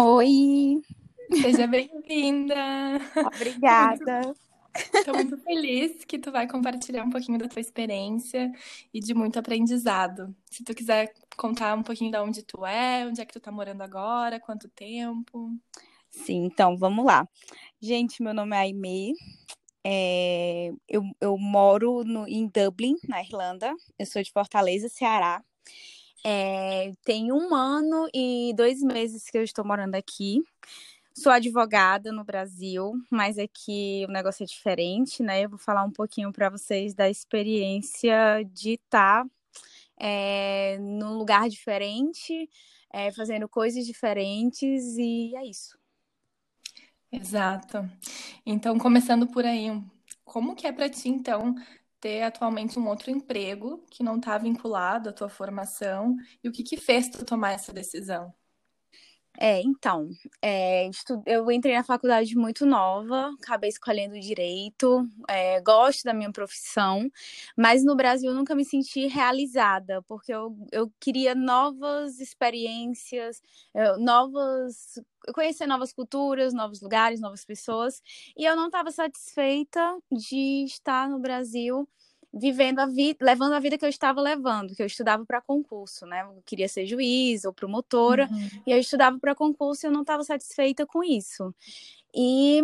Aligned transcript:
Oi, 0.00 0.80
Seja 1.42 1.66
bem-vinda! 1.66 2.54
obrigada. 3.26 4.32
Estou 4.94 5.14
muito 5.14 5.36
feliz 5.38 6.04
que 6.04 6.20
tu 6.20 6.30
vai 6.30 6.46
compartilhar 6.46 7.02
um 7.02 7.10
pouquinho 7.10 7.36
da 7.36 7.48
tua 7.48 7.58
experiência 7.60 8.52
e 8.94 9.00
de 9.00 9.12
muito 9.12 9.40
aprendizado. 9.40 10.32
Se 10.46 10.62
tu 10.62 10.72
quiser 10.72 11.12
contar 11.36 11.74
um 11.76 11.82
pouquinho 11.82 12.12
de 12.12 12.18
onde 12.18 12.44
tu 12.44 12.64
é, 12.64 13.06
onde 13.06 13.20
é 13.20 13.26
que 13.26 13.32
tu 13.32 13.40
tá 13.40 13.50
morando 13.50 13.82
agora, 13.82 14.38
quanto 14.38 14.68
tempo. 14.68 15.50
Sim, 16.08 16.44
então 16.44 16.78
vamos 16.78 17.04
lá. 17.04 17.28
Gente, 17.80 18.22
meu 18.22 18.32
nome 18.32 18.54
é 18.54 18.60
Aimee. 18.60 19.14
É, 19.84 20.70
eu, 20.88 21.02
eu 21.20 21.36
moro 21.36 22.04
no, 22.04 22.24
em 22.28 22.46
Dublin, 22.46 22.94
na 23.08 23.20
Irlanda. 23.20 23.74
Eu 23.98 24.06
sou 24.06 24.22
de 24.22 24.30
Fortaleza, 24.30 24.88
Ceará. 24.88 25.42
É, 26.24 26.92
tem 27.04 27.32
um 27.32 27.54
ano 27.54 28.08
e 28.14 28.52
dois 28.56 28.82
meses 28.82 29.30
que 29.30 29.38
eu 29.38 29.42
estou 29.42 29.64
morando 29.64 29.94
aqui. 29.94 30.42
Sou 31.14 31.32
advogada 31.32 32.12
no 32.12 32.22
Brasil, 32.22 32.92
mas 33.10 33.38
aqui 33.38 34.04
o 34.08 34.12
negócio 34.12 34.44
é 34.44 34.46
diferente, 34.46 35.22
né? 35.22 35.44
Eu 35.44 35.50
vou 35.50 35.58
falar 35.58 35.84
um 35.84 35.90
pouquinho 35.90 36.32
para 36.32 36.48
vocês 36.48 36.94
da 36.94 37.10
experiência 37.10 38.44
de 38.52 38.74
estar 38.74 39.26
é, 39.98 40.78
num 40.78 41.18
lugar 41.18 41.48
diferente, 41.48 42.48
é, 42.92 43.10
fazendo 43.12 43.48
coisas 43.48 43.84
diferentes, 43.84 44.96
e 44.96 45.34
é 45.34 45.44
isso. 45.44 45.76
Exato. 47.10 47.78
Então, 48.44 48.78
começando 48.78 49.26
por 49.26 49.44
aí, 49.44 49.68
como 50.24 50.54
que 50.54 50.66
é 50.66 50.72
para 50.72 50.88
ti, 50.88 51.08
então, 51.08 51.54
ter 52.00 52.22
atualmente 52.22 52.78
um 52.78 52.86
outro 52.88 53.10
emprego 53.10 53.84
que 53.90 54.02
não 54.02 54.16
está 54.18 54.38
vinculado 54.38 55.08
à 55.10 55.12
tua 55.12 55.28
formação 55.28 56.16
e 56.42 56.48
o 56.48 56.52
que 56.52 56.62
que 56.62 56.76
fez 56.76 57.08
tu 57.08 57.24
tomar 57.24 57.52
essa 57.52 57.72
decisão? 57.72 58.32
É, 59.40 59.60
então, 59.62 60.08
é, 60.42 60.90
eu 61.24 61.48
entrei 61.52 61.76
na 61.76 61.84
faculdade 61.84 62.34
muito 62.36 62.66
nova, 62.66 63.30
acabei 63.40 63.68
escolhendo 63.70 64.18
direito, 64.18 65.04
é, 65.28 65.60
gosto 65.60 66.02
da 66.02 66.12
minha 66.12 66.32
profissão, 66.32 67.08
mas 67.56 67.84
no 67.84 67.94
Brasil 67.94 68.30
eu 68.30 68.36
nunca 68.36 68.52
me 68.54 68.64
senti 68.64 69.06
realizada, 69.06 70.02
porque 70.08 70.32
eu, 70.34 70.56
eu 70.72 70.90
queria 71.00 71.36
novas 71.36 72.18
experiências, 72.18 73.40
novas, 74.00 74.94
conhecer 75.32 75.66
novas 75.68 75.92
culturas, 75.92 76.52
novos 76.52 76.80
lugares, 76.80 77.20
novas 77.20 77.44
pessoas, 77.44 78.02
e 78.36 78.44
eu 78.44 78.56
não 78.56 78.66
estava 78.66 78.90
satisfeita 78.90 79.98
de 80.10 80.64
estar 80.64 81.08
no 81.08 81.20
Brasil 81.20 81.88
vivendo 82.32 82.80
a 82.80 82.86
vida, 82.86 83.24
levando 83.24 83.54
a 83.54 83.60
vida 83.60 83.78
que 83.78 83.84
eu 83.84 83.88
estava 83.88 84.20
levando, 84.20 84.74
que 84.74 84.82
eu 84.82 84.86
estudava 84.86 85.24
para 85.24 85.40
concurso, 85.40 86.06
né? 86.06 86.22
Eu 86.22 86.42
queria 86.44 86.68
ser 86.68 86.86
juiz 86.86 87.44
ou 87.44 87.52
promotora. 87.52 88.28
Uhum. 88.30 88.62
E 88.66 88.70
eu 88.72 88.78
estudava 88.78 89.18
para 89.18 89.34
concurso 89.34 89.86
e 89.86 89.88
eu 89.88 89.92
não 89.92 90.02
estava 90.02 90.22
satisfeita 90.22 90.86
com 90.86 91.02
isso. 91.02 91.54
E 92.14 92.62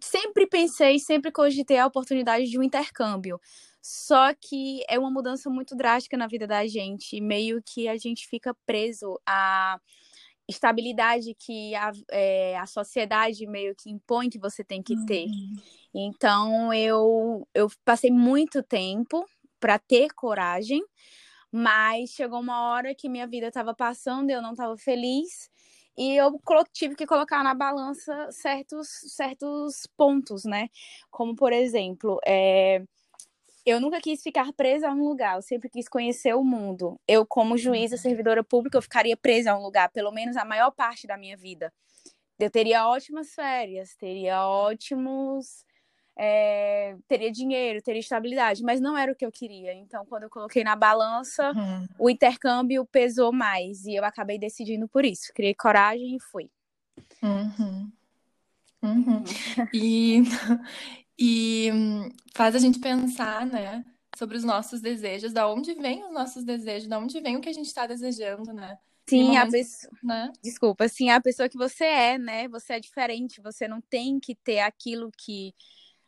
sempre 0.00 0.46
pensei, 0.46 0.98
sempre 0.98 1.30
cogitei 1.30 1.78
a 1.78 1.86
oportunidade 1.86 2.46
de 2.46 2.58
um 2.58 2.62
intercâmbio. 2.62 3.40
Só 3.80 4.32
que 4.34 4.82
é 4.88 4.98
uma 4.98 5.10
mudança 5.10 5.50
muito 5.50 5.76
drástica 5.76 6.16
na 6.16 6.26
vida 6.26 6.46
da 6.46 6.66
gente, 6.66 7.20
meio 7.20 7.62
que 7.62 7.86
a 7.86 7.96
gente 7.98 8.26
fica 8.26 8.54
preso 8.64 9.20
à 9.26 9.78
estabilidade 10.48 11.34
que 11.34 11.74
a, 11.74 11.92
é, 12.10 12.56
a 12.58 12.66
sociedade 12.66 13.46
meio 13.46 13.74
que 13.74 13.90
impõe 13.90 14.28
que 14.28 14.38
você 14.38 14.62
tem 14.62 14.82
que 14.82 14.94
ter. 15.06 15.26
Uhum. 15.26 15.56
Então 15.94 16.72
eu, 16.74 17.48
eu 17.54 17.68
passei 17.84 18.10
muito 18.10 18.62
tempo 18.62 19.24
para 19.58 19.78
ter 19.78 20.08
coragem, 20.14 20.82
mas 21.50 22.10
chegou 22.10 22.40
uma 22.40 22.68
hora 22.68 22.94
que 22.94 23.08
minha 23.08 23.26
vida 23.26 23.48
estava 23.48 23.74
passando, 23.74 24.30
eu 24.30 24.42
não 24.42 24.52
estava 24.52 24.76
feliz, 24.76 25.48
e 25.96 26.16
eu 26.16 26.32
tive 26.72 26.96
que 26.96 27.06
colocar 27.06 27.42
na 27.44 27.54
balança 27.54 28.28
certos, 28.32 28.88
certos 29.14 29.86
pontos, 29.96 30.44
né? 30.44 30.68
Como, 31.10 31.36
por 31.36 31.52
exemplo, 31.52 32.18
é, 32.26 32.82
eu 33.64 33.80
nunca 33.80 34.00
quis 34.00 34.22
ficar 34.22 34.52
presa 34.52 34.88
a 34.88 34.92
um 34.92 35.02
lugar, 35.08 35.36
eu 35.36 35.42
sempre 35.42 35.68
quis 35.68 35.88
conhecer 35.88 36.34
o 36.34 36.44
mundo. 36.44 37.00
Eu, 37.08 37.24
como 37.26 37.56
juíza, 37.56 37.96
servidora 37.96 38.42
pública, 38.44 38.76
eu 38.78 38.82
ficaria 38.82 39.16
presa 39.16 39.52
a 39.52 39.58
um 39.58 39.62
lugar, 39.62 39.90
pelo 39.90 40.10
menos 40.12 40.36
a 40.36 40.44
maior 40.44 40.70
parte 40.70 41.06
da 41.06 41.16
minha 41.16 41.36
vida. 41.36 41.72
Eu 42.38 42.50
teria 42.50 42.86
ótimas 42.86 43.32
férias, 43.34 43.94
teria 43.96 44.46
ótimos 44.46 45.64
é, 46.16 46.96
teria 47.08 47.32
dinheiro, 47.32 47.82
teria 47.82 47.98
estabilidade, 47.98 48.62
mas 48.62 48.80
não 48.80 48.96
era 48.96 49.10
o 49.10 49.16
que 49.16 49.26
eu 49.26 49.32
queria. 49.32 49.72
Então, 49.74 50.06
quando 50.06 50.22
eu 50.24 50.30
coloquei 50.30 50.62
na 50.62 50.76
balança, 50.76 51.50
Uhum. 51.52 51.86
o 51.98 52.08
intercâmbio 52.08 52.84
pesou 52.86 53.32
mais 53.32 53.84
e 53.84 53.96
eu 53.96 54.04
acabei 54.04 54.38
decidindo 54.38 54.86
por 54.86 55.04
isso. 55.04 55.32
Criei 55.34 55.54
coragem 55.54 56.14
e 56.14 56.20
fui. 56.20 56.48
Uhum. 57.20 57.90
Uhum. 58.82 59.24
E, 59.72 60.22
e 61.18 61.70
hum, 61.72 62.08
faz 62.34 62.54
a 62.54 62.58
gente 62.58 62.78
pensar, 62.78 63.46
né, 63.46 63.84
sobre 64.16 64.36
os 64.36 64.44
nossos 64.44 64.80
desejos, 64.80 65.32
da 65.32 65.48
onde 65.48 65.74
vêm 65.74 66.04
os 66.04 66.12
nossos 66.12 66.44
desejos, 66.44 66.88
da 66.88 66.98
onde 66.98 67.20
vem 67.20 67.36
o 67.36 67.40
que 67.40 67.48
a 67.48 67.52
gente 67.52 67.66
está 67.66 67.86
desejando, 67.86 68.52
né? 68.52 68.78
Sim, 69.08 69.36
a 69.36 69.44
momentos, 69.44 69.50
pessoa, 69.50 69.92
né? 70.02 70.32
desculpa, 70.42 70.88
sim, 70.88 71.10
a 71.10 71.20
pessoa 71.20 71.48
que 71.48 71.58
você 71.58 71.84
é, 71.84 72.18
né? 72.18 72.48
Você 72.48 72.74
é 72.74 72.80
diferente, 72.80 73.40
você 73.42 73.68
não 73.68 73.80
tem 73.80 74.18
que 74.18 74.34
ter 74.34 74.60
aquilo 74.60 75.10
que 75.16 75.54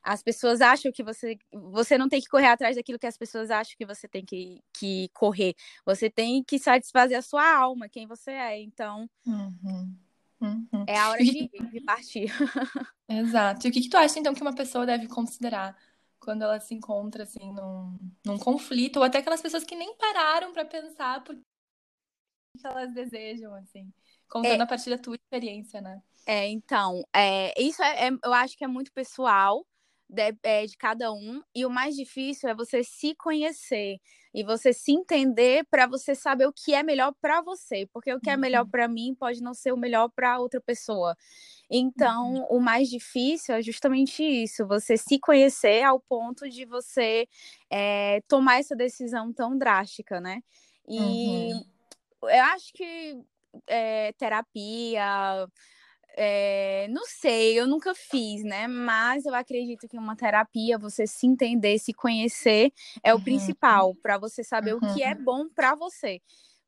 as 0.02 0.22
pessoas 0.22 0.60
acham 0.60 0.92
que 0.92 1.02
você. 1.02 1.36
Você 1.72 1.98
não 1.98 2.08
tem 2.08 2.20
que 2.20 2.28
correr 2.28 2.46
atrás 2.46 2.76
daquilo 2.76 2.98
que 2.98 3.08
as 3.08 3.18
pessoas 3.18 3.50
acham 3.50 3.74
que 3.76 3.84
você 3.84 4.06
tem 4.06 4.24
que, 4.24 4.62
que 4.72 5.08
correr. 5.12 5.54
Você 5.84 6.08
tem 6.08 6.44
que 6.44 6.60
satisfazer 6.60 7.18
a 7.18 7.22
sua 7.22 7.44
alma, 7.56 7.88
quem 7.88 8.06
você 8.06 8.30
é. 8.30 8.60
Então, 8.62 9.10
Uhum. 9.26 9.96
Uhum. 10.40 10.84
é 10.86 10.98
a 10.98 11.10
hora 11.10 11.24
de, 11.24 11.48
de 11.48 11.80
partir. 11.80 12.26
Exato. 13.08 13.66
E 13.66 13.70
o 13.70 13.72
que 13.72 13.80
que 13.82 13.88
tu 13.88 13.96
acha, 13.96 14.18
então, 14.18 14.34
que 14.34 14.42
uma 14.42 14.54
pessoa 14.54 14.84
deve 14.86 15.06
considerar 15.08 15.76
quando 16.18 16.42
ela 16.42 16.58
se 16.60 16.74
encontra, 16.74 17.22
assim, 17.22 17.52
num, 17.52 17.98
num 18.24 18.38
conflito, 18.38 18.96
ou 18.98 19.04
até 19.04 19.18
aquelas 19.18 19.40
pessoas 19.42 19.64
que 19.64 19.76
nem 19.76 19.96
pararam 19.96 20.52
para 20.52 20.64
pensar 20.64 21.22
por 21.22 21.36
que 22.58 22.66
elas 22.66 22.92
desejam, 22.94 23.54
assim, 23.54 23.92
contando 24.28 24.60
É, 24.60 24.62
a 24.62 24.66
partir 24.66 24.90
da 24.90 24.98
tua 24.98 25.14
experiência, 25.16 25.80
né? 25.80 26.02
é, 26.26 26.48
então, 26.48 27.02
é, 27.14 27.52
isso 27.60 27.82
é, 27.82 28.08
é- 28.08 28.10
eu 28.24 28.32
acho 28.32 28.56
que 28.56 28.64
é 28.64 28.68
muito 28.68 28.92
pessoal 28.92 29.66
de, 30.08 30.34
é, 30.42 30.66
de 30.66 30.76
cada 30.76 31.12
um, 31.12 31.42
e 31.54 31.64
o 31.66 31.70
mais 31.70 31.94
difícil 31.96 32.48
é 32.48 32.54
você 32.54 32.82
se 32.84 33.14
conhecer 33.16 33.98
e 34.36 34.44
você 34.44 34.72
se 34.74 34.92
entender 34.92 35.64
para 35.70 35.86
você 35.86 36.14
saber 36.14 36.46
o 36.46 36.52
que 36.52 36.74
é 36.74 36.82
melhor 36.82 37.14
para 37.22 37.40
você, 37.42 37.86
porque 37.92 38.12
o 38.14 38.20
que 38.20 38.30
é 38.30 38.36
melhor 38.36 38.66
Uhum. 38.66 38.70
para 38.70 38.86
mim 38.86 39.16
pode 39.18 39.42
não 39.42 39.54
ser 39.54 39.72
o 39.72 39.78
melhor 39.78 40.10
para 40.10 40.38
outra 40.38 40.60
pessoa. 40.60 41.16
Uhum. 41.96 42.38
Então, 42.38 42.46
o 42.50 42.60
mais 42.60 42.88
difícil 42.90 43.54
é 43.54 43.62
justamente 43.62 44.22
isso, 44.22 44.66
você 44.66 44.96
se 44.98 45.18
conhecer 45.18 45.82
ao 45.84 46.00
ponto 46.00 46.48
de 46.50 46.66
você 46.66 47.28
é, 47.70 48.20
tomar 48.28 48.60
essa 48.60 48.76
decisão 48.76 49.32
tão 49.32 49.56
drástica, 49.58 50.20
né? 50.20 50.42
E 50.88 51.52
Uhum. 51.54 51.64
eu 52.22 52.44
acho 52.54 52.72
que 52.74 53.18
é, 53.68 54.12
terapia, 54.14 55.46
é, 56.16 56.88
não 56.88 57.04
sei, 57.06 57.58
eu 57.60 57.66
nunca 57.66 57.94
fiz, 57.94 58.42
né? 58.44 58.66
Mas 58.68 59.26
eu 59.26 59.34
acredito 59.34 59.88
que 59.88 59.98
uma 59.98 60.16
terapia, 60.16 60.78
você 60.78 61.06
se 61.06 61.26
entender, 61.26 61.78
se 61.78 61.92
conhecer, 61.94 62.72
é 63.02 63.14
o 63.14 63.20
Uhum. 63.20 63.20
principal 63.20 63.94
para 63.96 64.18
você 64.18 64.42
saber 64.44 64.74
o 64.74 64.82
que 64.82 65.02
é 65.02 65.14
Uhum. 65.14 65.24
bom 65.24 65.48
para 65.48 65.74
você. 65.74 66.20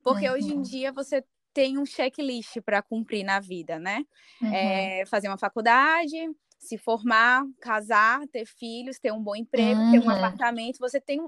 Porque 0.03 0.29
hoje 0.31 0.53
em 0.53 0.61
Uhum. 0.61 0.63
dia 0.63 0.93
você 0.93 1.25
tem 1.55 1.79
um 1.79 1.87
checklist 1.87 2.61
para 2.65 2.83
cumprir 2.83 3.25
na 3.25 3.41
vida, 3.41 3.79
né? 3.79 4.05
Uhum. 4.41 4.93
É, 4.93 5.05
fazer 5.07 5.29
uma 5.29 5.39
faculdade, 5.39 6.17
se 6.59 6.77
formar, 6.79 7.45
casar, 7.61 8.27
ter 8.29 8.45
filhos, 8.47 8.99
ter 8.99 9.13
um 9.13 9.23
bom 9.23 9.37
emprego, 9.37 9.85
ter 9.89 10.01
um 10.01 10.09
Uhum. 10.09 10.11
apartamento. 10.11 10.79
Você 10.81 11.01
tem 11.01 11.21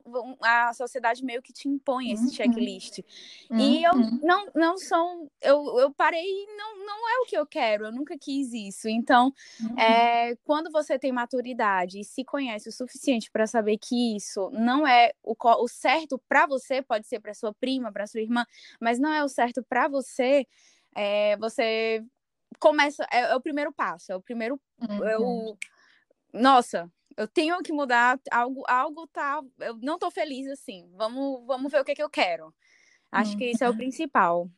a 0.42 0.72
sociedade 0.74 1.24
meio 1.24 1.42
que 1.42 1.52
te 1.52 1.68
impõe 1.68 2.10
esse 2.10 2.28
Uhum. 2.28 2.30
checklist. 2.30 2.98
E 3.56 3.84
eu 3.84 3.92
Uhum. 3.94 4.20
não, 4.22 4.46
não 4.54 4.78
são. 4.78 5.30
Eu, 5.41 5.78
eu 5.78 5.92
parei 5.94 6.47
não, 6.56 6.78
não 6.86 7.09
é 7.10 7.18
o 7.21 7.24
que 7.27 7.36
eu 7.36 7.47
quero, 7.47 7.86
eu 7.86 7.92
nunca 7.92 8.16
quis 8.18 8.53
isso. 8.53 8.88
Então, 8.88 9.32
Uhum. 9.60 9.77
é, 9.78 10.34
quando 10.44 10.71
você 10.71 10.98
tem 10.98 11.12
maturidade 11.12 12.00
e 12.00 12.04
se 12.04 12.24
conhece 12.24 12.68
o 12.68 12.72
suficiente 12.72 13.30
para 13.30 13.47
saber 13.47 13.78
que 13.78 14.16
isso 14.16 14.50
não 14.53 14.86
é 14.86 15.12
o, 15.22 15.34
o 15.62 15.68
certo 15.68 16.18
para 16.28 16.47
você, 16.47 16.83
pode 16.83 17.06
ser 17.06 17.21
para 17.21 17.34
sua 17.34 17.53
prima, 17.54 17.92
para 17.92 18.06
sua 18.06 18.21
irmã, 18.21 18.44
mas 18.80 18.98
não 18.98 19.12
é 19.12 19.22
o 19.24 19.28
certo 19.28 19.62
para 19.68 19.88
você, 19.88 20.47
é, 20.97 21.36
você 21.36 22.03
começa. 22.58 23.06
É, 23.12 23.20
é 23.20 23.36
o 23.36 23.41
primeiro 23.41 23.72
passo, 23.72 24.12
é 24.12 24.16
o 24.16 24.22
primeiro. 24.22 24.60
É 25.02 25.18
Uhum. 25.18 25.18
o, 25.18 25.56
nossa. 26.32 26.91
Eu 27.16 27.28
tenho 27.28 27.62
que 27.62 27.72
mudar 27.72 28.20
algo, 28.30 28.64
algo 28.68 29.06
tá. 29.08 29.41
Eu 29.60 29.76
não 29.78 29.98
tô 29.98 30.10
feliz 30.10 30.48
assim. 30.48 30.91
Vamos, 30.97 31.47
vamos 31.47 31.72
ver 31.72 31.80
o 31.80 31.84
que 31.84 31.94
que 31.94 32.02
eu 32.02 32.10
quero. 32.10 32.54
Acho 33.12 33.36
que 33.36 33.47
isso 33.52 33.64
é 33.64 33.70
o 33.70 33.74
Uhum. 33.74 33.76
principal. 33.76 34.50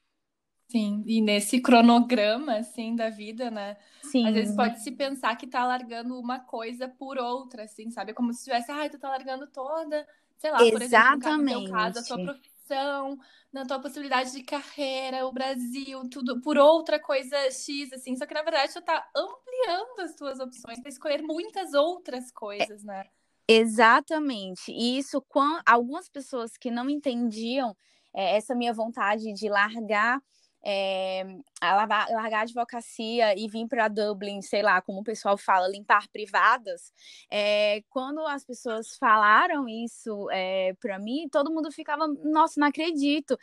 Sim, 0.68 1.04
e 1.06 1.20
nesse 1.20 1.60
cronograma, 1.60 2.56
assim, 2.56 2.96
da 2.96 3.10
vida, 3.10 3.50
né? 3.50 3.76
Às 4.22 4.34
vezes 4.34 4.54
Sim, 4.54 4.56
pode 4.56 4.80
se 4.82 4.90
pensar 4.92 5.36
que 5.36 5.46
tá 5.46 5.64
largando 5.66 6.18
uma 6.18 6.40
coisa 6.40 6.88
por 6.88 7.18
outra, 7.18 7.64
assim, 7.64 7.90
sabe? 7.90 8.14
Como 8.14 8.32
se 8.32 8.44
tivesse, 8.44 8.70
ai, 8.72 8.88
tu 8.88 8.98
tá 8.98 9.08
largando 9.10 9.46
toda, 9.48 10.06
sei 10.38 10.50
lá, 10.50 10.66
por 10.66 10.80
exemplo, 10.80 11.20
no 11.50 11.62
caso, 11.62 11.98
a 11.98 12.02
tua 12.02 12.18
exatamente. 12.18 12.40
Profissão, 12.72 13.19
na 13.52 13.66
tua 13.66 13.80
possibilidade 13.80 14.32
de 14.32 14.42
carreira, 14.42 15.26
o 15.26 15.32
Brasil, 15.32 16.08
tudo 16.08 16.40
por 16.40 16.56
outra 16.56 16.98
coisa 16.98 17.36
X, 17.50 17.92
assim. 17.92 18.16
Só 18.16 18.26
que 18.26 18.34
na 18.34 18.42
verdade 18.42 18.72
tu 18.72 18.80
tá 18.80 19.06
ampliando 19.14 20.00
as 20.00 20.14
tuas 20.14 20.40
opções 20.40 20.80
para 20.80 20.88
escolher 20.88 21.22
muitas 21.22 21.74
outras 21.74 22.30
coisas, 22.32 22.82
né? 22.82 23.04
Exatamente. 23.46 24.72
E 24.72 24.98
isso, 24.98 25.20
quando, 25.28 25.60
algumas 25.66 26.08
pessoas 26.08 26.56
que 26.56 26.70
não 26.70 26.88
entendiam 26.88 27.76
é, 28.14 28.36
essa 28.36 28.54
minha 28.54 28.72
vontade 28.72 29.32
de 29.34 29.48
largar 29.48 30.22
é, 30.64 31.25
largar 31.61 32.09
a 32.11 32.41
advocacia 32.41 33.38
e 33.38 33.49
vir 33.49 33.67
para 33.67 33.88
Dublin, 33.88 34.41
sei 34.43 34.62
lá, 34.62 34.81
como 34.81 35.00
o 35.00 35.05
pessoal 35.05 35.37
fala, 35.37 35.69
limpar 35.69 36.09
privadas. 36.09 36.93
É, 37.31 37.82
quando 37.88 38.20
as 38.26 38.44
pessoas 38.44 38.97
falaram 38.97 39.69
isso 39.69 40.29
é, 40.31 40.75
para 40.81 40.99
mim, 40.99 41.29
todo 41.31 41.53
mundo 41.53 41.70
ficava, 41.73 42.06
nossa, 42.06 42.61
não 42.61 42.69
acredito. 42.69 43.37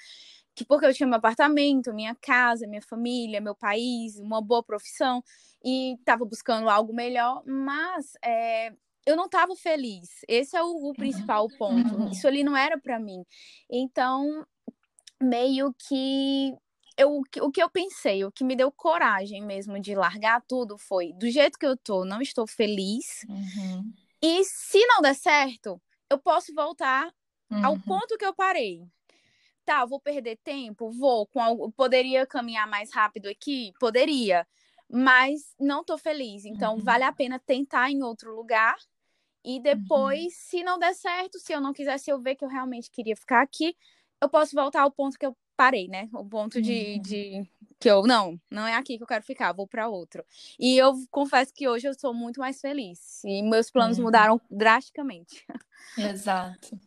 Que 0.56 0.66
porque 0.66 0.86
eu 0.86 0.94
tinha 0.94 1.08
meu 1.08 1.18
apartamento, 1.18 1.94
minha 1.94 2.16
casa, 2.16 2.68
minha 2.68 2.82
família, 2.82 3.40
meu 3.40 3.56
país, 3.56 4.18
uma 4.20 4.42
boa 4.42 4.64
profissão 4.64 5.24
e 5.64 5.94
estava 5.96 6.26
buscando 6.26 6.70
algo 6.70 6.94
melhor, 6.94 7.44
mas 7.46 8.14
eu 9.06 9.16
não 9.16 9.26
estava 9.26 9.56
feliz. 9.56 10.10
Esse 10.28 10.56
é 10.56 10.64
o, 10.64 10.90
o 10.90 10.94
principal 10.94 11.48
ponto. 11.58 12.10
Isso 12.12 12.28
ali 12.28 12.44
não 12.44 12.56
era 12.56 12.78
para 12.78 13.00
mim. 13.00 13.24
Então, 13.70 14.46
meio 15.22 15.74
que 15.74 16.54
eu, 17.00 17.22
o 17.42 17.52
que 17.52 17.64
eu 17.64 17.70
pensei, 17.70 18.26
o 18.26 18.32
que 18.32 18.44
me 18.44 18.58
deu 18.58 18.70
coragem 18.70 19.42
mesmo 19.42 19.80
de 19.80 19.96
largar 19.96 20.44
tudo 20.46 20.78
foi: 20.78 21.14
do 21.14 21.30
jeito 21.32 21.58
que 21.58 21.66
eu 21.66 21.78
tô, 21.78 22.04
não 22.04 22.22
estou 22.22 22.46
feliz. 22.46 23.26
Uhum. 23.30 23.94
E 24.22 24.44
se 24.44 24.86
não 24.86 25.02
der 25.02 25.16
certo, 25.16 25.82
eu 26.10 26.20
posso 26.20 26.54
voltar 26.54 27.10
uhum. 27.50 27.66
ao 27.66 27.80
ponto 27.80 28.18
que 28.18 28.26
eu 28.26 28.34
parei. 28.34 28.86
Tá, 29.64 29.86
vou 29.86 30.00
perder 30.00 30.38
tempo? 30.44 30.92
Vou. 30.92 31.26
Com 31.28 31.42
algo, 31.42 31.72
poderia 31.72 32.26
caminhar 32.26 32.68
mais 32.68 32.92
rápido 32.94 33.30
aqui? 33.30 33.72
Poderia. 33.80 34.46
Mas 34.92 35.54
não 35.58 35.86
tô 35.86 35.98
feliz. 35.98 36.44
Então, 36.44 36.74
uhum. 36.74 36.84
vale 36.84 37.06
a 37.06 37.14
pena 37.14 37.40
tentar 37.40 37.90
em 37.90 38.04
outro 38.04 38.36
lugar. 38.36 38.76
E 39.46 39.62
depois, 39.62 40.24
uhum. 40.24 40.30
se 40.32 40.64
não 40.64 40.78
der 40.78 40.94
certo, 40.94 41.40
se 41.40 41.54
eu 41.54 41.62
não 41.62 41.72
quisesse 41.72 42.12
eu 42.12 42.20
ver 42.20 42.36
que 42.36 42.44
eu 42.44 42.50
realmente 42.50 42.92
queria 42.92 43.16
ficar 43.16 43.42
aqui, 43.42 43.74
eu 44.22 44.28
posso 44.28 44.54
voltar 44.54 44.82
ao 44.82 44.92
ponto 44.92 45.18
que 45.18 45.26
eu 45.26 45.38
parei, 45.60 45.90
né? 45.90 46.08
O 46.14 46.24
ponto 46.24 46.62
de, 46.62 46.94
uhum. 46.96 47.02
de 47.02 47.50
que 47.78 47.92
eu 47.92 48.04
não, 48.04 48.40
não 48.50 48.66
é 48.66 48.76
aqui 48.76 48.96
que 48.96 49.04
eu 49.04 49.08
quero 49.08 49.26
ficar, 49.26 49.52
vou 49.52 49.68
para 49.68 49.90
outro. 49.90 50.24
E 50.58 50.78
eu 50.78 50.94
confesso 51.12 51.54
que 51.54 51.68
hoje 51.68 51.86
eu 51.86 51.94
sou 51.94 52.14
muito 52.14 52.40
mais 52.40 52.62
feliz 52.62 53.22
e 53.26 53.44
meus 53.44 53.70
planos 53.70 53.98
uhum. 53.98 54.06
mudaram 54.06 54.40
drasticamente. 54.50 55.46
Exato. 55.98 56.80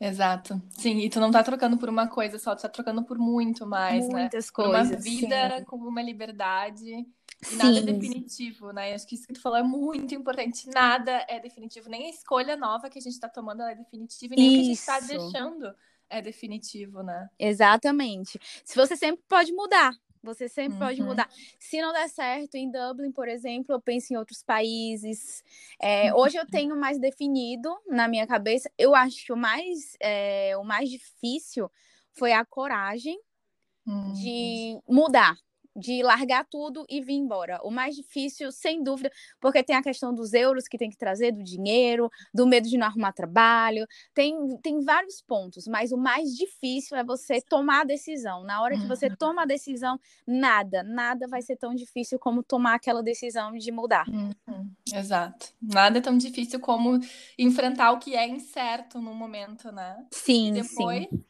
Exato. 0.00 0.60
Sim, 0.70 0.98
e 0.98 1.08
tu 1.08 1.20
não 1.20 1.30
tá 1.30 1.44
trocando 1.44 1.78
por 1.78 1.88
uma 1.88 2.08
coisa 2.08 2.36
só, 2.36 2.56
tu 2.56 2.62
tá 2.62 2.68
trocando 2.68 3.04
por 3.04 3.16
muito 3.16 3.64
mais, 3.64 4.08
né? 4.08 4.22
Muitas 4.22 4.46
né? 4.46 4.52
coisas. 4.52 4.88
Por 4.88 4.94
uma 4.94 5.00
vida 5.00 5.58
sim. 5.58 5.64
com 5.64 5.76
uma 5.76 6.02
liberdade. 6.02 7.06
E 7.52 7.54
nada 7.54 7.78
é 7.78 7.82
definitivo, 7.82 8.72
né? 8.72 8.92
Acho 8.92 9.06
que 9.06 9.14
isso 9.14 9.26
que 9.26 9.34
tu 9.34 9.40
falou 9.40 9.58
é 9.58 9.62
muito 9.62 10.12
importante. 10.16 10.68
Nada 10.70 11.24
é 11.28 11.38
definitivo. 11.38 11.88
Nem 11.88 12.06
a 12.06 12.10
escolha 12.10 12.56
nova 12.56 12.90
que 12.90 12.98
a 12.98 13.02
gente 13.02 13.20
tá 13.20 13.28
tomando 13.28 13.62
é 13.62 13.74
definitiva, 13.76 14.34
e 14.34 14.36
nem 14.36 14.72
isso. 14.72 14.82
o 14.82 14.84
que 14.84 14.90
a 14.90 15.00
gente 15.00 15.08
tá 15.08 15.14
deixando 15.14 15.74
é 16.08 16.22
definitivo, 16.22 17.02
né? 17.02 17.28
Exatamente. 17.38 18.38
Se 18.64 18.76
você 18.76 18.96
sempre 18.96 19.24
pode 19.28 19.52
mudar. 19.52 19.92
Você 20.22 20.48
sempre 20.48 20.72
uhum. 20.72 20.78
pode 20.80 21.02
mudar. 21.02 21.30
Se 21.58 21.80
não 21.80 21.92
der 21.92 22.08
certo 22.08 22.56
em 22.56 22.68
Dublin, 22.68 23.12
por 23.12 23.28
exemplo, 23.28 23.72
eu 23.72 23.80
penso 23.80 24.12
em 24.12 24.16
outros 24.16 24.42
países. 24.42 25.44
É, 25.80 26.12
uhum. 26.12 26.20
Hoje 26.20 26.36
eu 26.36 26.44
tenho 26.44 26.76
mais 26.76 26.98
definido 26.98 27.72
na 27.86 28.08
minha 28.08 28.26
cabeça. 28.26 28.68
Eu 28.76 28.92
acho 28.94 29.24
que 29.24 29.32
o 29.32 29.36
mais, 29.36 29.96
é, 30.00 30.56
o 30.56 30.64
mais 30.64 30.90
difícil 30.90 31.70
foi 32.12 32.32
a 32.32 32.44
coragem 32.44 33.16
uhum. 33.86 34.12
de 34.14 34.80
mudar 34.88 35.38
de 35.76 36.02
largar 36.02 36.46
tudo 36.48 36.84
e 36.88 37.00
vir 37.00 37.14
embora. 37.14 37.60
O 37.62 37.70
mais 37.70 37.94
difícil, 37.94 38.50
sem 38.50 38.82
dúvida, 38.82 39.10
porque 39.40 39.62
tem 39.62 39.76
a 39.76 39.82
questão 39.82 40.14
dos 40.14 40.32
euros 40.32 40.66
que 40.66 40.78
tem 40.78 40.88
que 40.88 40.96
trazer, 40.96 41.32
do 41.32 41.42
dinheiro, 41.42 42.10
do 42.32 42.46
medo 42.46 42.68
de 42.68 42.78
não 42.78 42.86
arrumar 42.86 43.12
trabalho, 43.12 43.86
tem, 44.14 44.56
tem 44.62 44.80
vários 44.80 45.20
pontos, 45.20 45.66
mas 45.66 45.92
o 45.92 45.96
mais 45.96 46.34
difícil 46.34 46.96
é 46.96 47.04
você 47.04 47.40
tomar 47.40 47.82
a 47.82 47.84
decisão. 47.84 48.42
Na 48.44 48.62
hora 48.62 48.76
que 48.76 48.86
você 48.86 49.06
uhum. 49.06 49.16
toma 49.16 49.42
a 49.42 49.46
decisão, 49.46 49.98
nada, 50.26 50.82
nada 50.82 51.26
vai 51.28 51.42
ser 51.42 51.56
tão 51.56 51.74
difícil 51.74 52.18
como 52.18 52.42
tomar 52.42 52.74
aquela 52.74 53.02
decisão 53.02 53.52
de 53.52 53.70
mudar. 53.70 54.06
Uhum. 54.08 54.70
Exato. 54.94 55.52
Nada 55.60 55.98
é 55.98 56.00
tão 56.00 56.16
difícil 56.16 56.60
como 56.60 56.98
enfrentar 57.38 57.92
o 57.92 57.98
que 57.98 58.14
é 58.14 58.26
incerto 58.26 59.00
no 59.00 59.14
momento, 59.14 59.70
né? 59.70 60.06
Sim, 60.10 60.48
e 60.48 60.62
depois, 60.62 61.08
sim. 61.08 61.24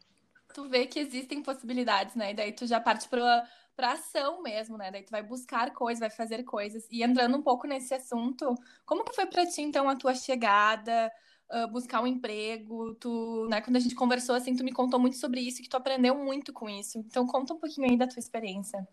Tu 0.55 0.69
vê 0.69 0.87
que 0.87 0.99
existem 0.99 1.43
possibilidades, 1.43 2.15
né? 2.15 2.31
E 2.31 2.35
daí 2.35 2.51
tu 2.51 2.67
já 2.67 2.81
parte 2.81 3.07
para 3.09 3.47
para 3.77 3.93
ação 3.93 4.43
mesmo, 4.43 4.79
né? 4.79 4.91
Daí 4.91 5.03
tu 5.03 5.11
vai 5.11 5.23
buscar 5.23 5.73
coisas, 5.73 6.01
vai 6.01 6.11
fazer 6.11 6.43
coisas. 6.45 6.89
E 6.91 7.03
entrando 7.03 7.37
um 7.37 7.43
pouco 7.43 7.67
nesse 7.67 7.93
assunto, 7.95 8.55
como 8.87 9.05
que 9.05 9.15
foi 9.15 9.27
para 9.27 9.47
ti 9.47 9.61
então 9.61 9.89
a 9.89 9.95
tua 9.95 10.15
chegada, 10.15 11.13
uh, 11.53 11.69
buscar 11.69 12.03
um 12.03 12.07
emprego? 12.07 12.95
Tu, 12.95 13.47
né, 13.51 13.61
quando 13.61 13.77
a 13.77 13.81
gente 13.81 13.95
conversou 13.95 14.35
assim, 14.35 14.57
tu 14.57 14.65
me 14.65 14.73
contou 14.73 14.99
muito 14.99 15.17
sobre 15.17 15.41
isso, 15.41 15.63
que 15.63 15.69
tu 15.69 15.77
aprendeu 15.77 16.17
muito 16.17 16.53
com 16.53 16.69
isso. 16.69 16.99
Então 16.99 17.27
conta 17.27 17.53
um 17.53 17.59
pouquinho 17.59 17.91
aí 17.91 17.97
da 17.99 18.07
tua 18.07 18.19
experiência. 18.19 18.89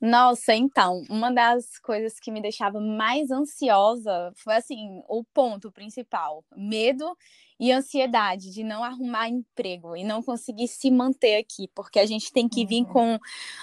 Nossa, 0.00 0.54
então, 0.54 1.04
uma 1.08 1.30
das 1.30 1.78
coisas 1.78 2.18
que 2.18 2.32
me 2.32 2.40
deixava 2.42 2.80
mais 2.80 3.30
ansiosa 3.30 4.32
foi 4.36 4.56
assim, 4.56 5.02
o 5.08 5.22
ponto 5.24 5.70
principal, 5.70 6.44
medo 6.56 7.16
e 7.62 7.70
ansiedade 7.70 8.50
de 8.50 8.64
não 8.64 8.82
arrumar 8.82 9.28
emprego 9.28 9.94
e 9.94 10.02
não 10.02 10.20
conseguir 10.20 10.66
se 10.66 10.90
manter 10.90 11.36
aqui, 11.36 11.68
porque 11.72 12.00
a 12.00 12.04
gente 12.04 12.32
tem 12.32 12.48
que 12.48 12.66
vir 12.66 12.82
uhum. 12.82 12.92
com 12.92 13.18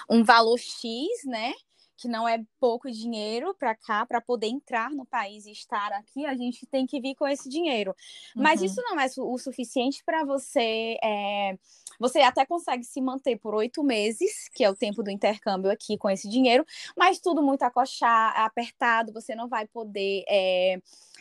um 0.08 0.24
valor 0.24 0.58
X, 0.58 1.06
né? 1.26 1.52
que 1.98 2.08
não 2.08 2.26
é 2.26 2.42
pouco 2.58 2.90
dinheiro 2.90 3.54
para 3.58 3.74
cá, 3.74 4.06
para 4.06 4.22
poder 4.22 4.46
entrar 4.46 4.90
no 4.90 5.04
país 5.04 5.44
e 5.44 5.52
estar 5.52 5.92
aqui, 5.92 6.24
a 6.24 6.34
gente 6.34 6.64
tem 6.64 6.86
que 6.86 6.98
vir 6.98 7.14
com 7.14 7.28
esse 7.28 7.46
dinheiro. 7.46 7.94
Uhum. 8.34 8.42
Mas 8.42 8.62
isso 8.62 8.80
não 8.80 8.98
é 8.98 9.06
o 9.18 9.36
suficiente 9.36 10.02
para 10.02 10.24
você. 10.24 10.96
É... 11.04 11.58
Você 11.98 12.20
até 12.20 12.46
consegue 12.46 12.84
se 12.84 13.02
manter 13.02 13.36
por 13.36 13.54
oito 13.54 13.84
meses, 13.84 14.48
que 14.54 14.64
é 14.64 14.70
o 14.70 14.74
tempo 14.74 15.02
do 15.02 15.10
intercâmbio 15.10 15.70
aqui 15.70 15.98
com 15.98 16.08
esse 16.08 16.26
dinheiro, 16.26 16.64
mas 16.96 17.20
tudo 17.20 17.42
muito 17.42 17.64
acochar, 17.64 18.34
apertado, 18.34 19.12
você 19.12 19.34
não 19.34 19.46
vai 19.46 19.66
poder. 19.66 20.24
É 20.26 20.80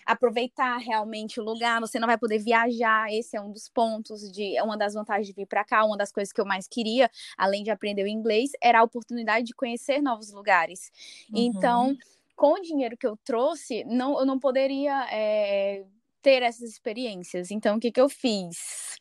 aproveitar 0.10 0.78
realmente 0.78 1.40
o 1.40 1.44
lugar, 1.44 1.80
você 1.80 2.00
não 2.00 2.08
vai 2.08 2.18
poder 2.18 2.40
viajar. 2.40 3.14
Esse 3.14 3.38
é 3.38 3.42
um 3.42 3.52
dos 3.52 3.70
pontos 3.70 4.32
de 4.32 4.58
é 4.58 4.64
uma 4.64 4.76
das 4.76 4.96
vantagens 4.96 5.28
de 5.28 5.34
vir 5.34 5.46
para 5.46 5.64
cá, 5.64 5.86
uma 5.86 5.96
das 5.96 6.12
coisas 6.12 6.34
que 6.34 6.42
eu 6.42 6.46
mais 6.46 6.68
queria, 6.68 7.10
além 7.38 7.64
de 7.64 7.70
aprender 7.70 8.04
o 8.04 8.08
inglês, 8.08 8.50
era 8.62 8.80
a 8.80 8.84
oportunidade 8.84 9.46
de 9.46 9.54
conhecer 9.54 10.02
novos 10.02 10.32
lugares. 10.34 10.92
Uhum. 11.32 11.40
Então, 11.40 11.98
com 12.36 12.54
o 12.54 12.62
dinheiro 12.62 12.98
que 12.98 13.06
eu 13.06 13.16
trouxe, 13.24 13.84
não, 13.84 14.20
eu 14.20 14.26
não 14.26 14.40
poderia 14.40 15.08
é, 15.12 15.86
ter 16.24 16.42
essas 16.42 16.72
experiências. 16.72 17.52
Então, 17.52 17.78
o 17.78 17.80
que, 17.80 17.92
que 17.92 18.02
eu 18.02 18.10
fiz? 18.10 18.98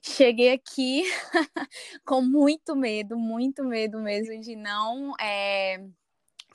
Cheguei 0.00 0.52
aqui 0.52 1.02
com 2.06 2.22
muito 2.22 2.74
medo, 2.74 3.18
muito 3.18 3.62
medo 3.62 4.00
mesmo 4.00 4.40
de 4.40 4.56
não 4.56 5.12
é, 5.20 5.84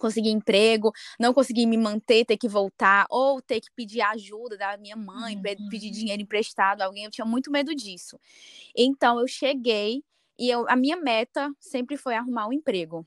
conseguir 0.02 0.32
emprego, 0.32 0.92
não 1.20 1.34
conseguir 1.34 1.66
me 1.66 1.78
manter, 1.78 2.26
ter 2.26 2.38
que 2.38 2.48
voltar, 2.48 3.06
ou 3.10 3.42
ter 3.42 3.62
que 3.62 3.70
pedir 3.76 4.02
ajuda 4.02 4.58
da 4.58 4.78
minha 4.78 4.96
mãe, 4.96 5.36
uhum. 5.36 5.70
pedir 5.70 5.92
dinheiro 5.92 6.22
emprestado 6.22 6.82
a 6.82 6.86
alguém. 6.86 7.06
Eu 7.06 7.12
tinha 7.12 7.26
muito 7.26 7.52
medo 7.52 7.74
disso. 7.74 8.20
Então 8.76 9.20
eu 9.20 9.28
cheguei 9.28 10.04
e 10.38 10.50
eu, 10.50 10.66
a 10.68 10.76
minha 10.76 10.98
meta 10.98 11.52
sempre 11.60 11.96
foi 11.96 12.16
arrumar 12.16 12.48
um 12.48 12.54
emprego. 12.54 13.06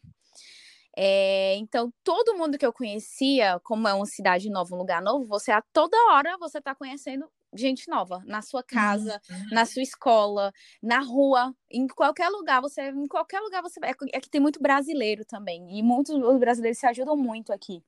É, 0.97 1.57
então, 1.57 1.93
todo 2.05 2.37
mundo 2.37 2.57
que 2.57 2.65
eu 2.65 2.73
conhecia, 2.73 3.59
como 3.65 3.89
é 3.89 3.95
uma 3.95 4.07
cidade 4.07 4.49
nova, 4.49 4.75
um 4.75 4.79
lugar 4.79 5.03
novo, 5.03 5.27
você 5.27 5.51
a 5.51 5.61
toda 5.73 5.97
hora 6.13 6.39
você 6.39 6.59
está 6.59 6.73
conhecendo 6.73 7.29
gente 7.55 7.89
nova 7.89 8.23
na 8.27 8.43
sua 8.43 8.63
casa, 8.63 9.21
uhum. 9.31 9.47
na 9.53 9.65
sua 9.65 9.83
escola, 9.83 10.53
na 10.83 11.01
rua, 11.01 11.55
em 11.71 11.87
qualquer 11.87 12.29
lugar 12.29 12.61
você, 12.61 12.91
em 12.91 13.07
qualquer 13.07 13.41
lugar 13.41 13.63
você 13.63 13.81
vai. 13.81 13.93
É 14.13 14.21
que 14.21 14.31
tem 14.31 14.41
muito 14.41 14.61
brasileiro 14.61 15.25
também 15.25 15.79
e 15.79 15.83
muitos 15.83 16.17
brasileiros 16.39 16.79
se 16.79 16.87
ajudam 16.87 17.17
muito 17.17 17.53
aqui. 17.53 17.83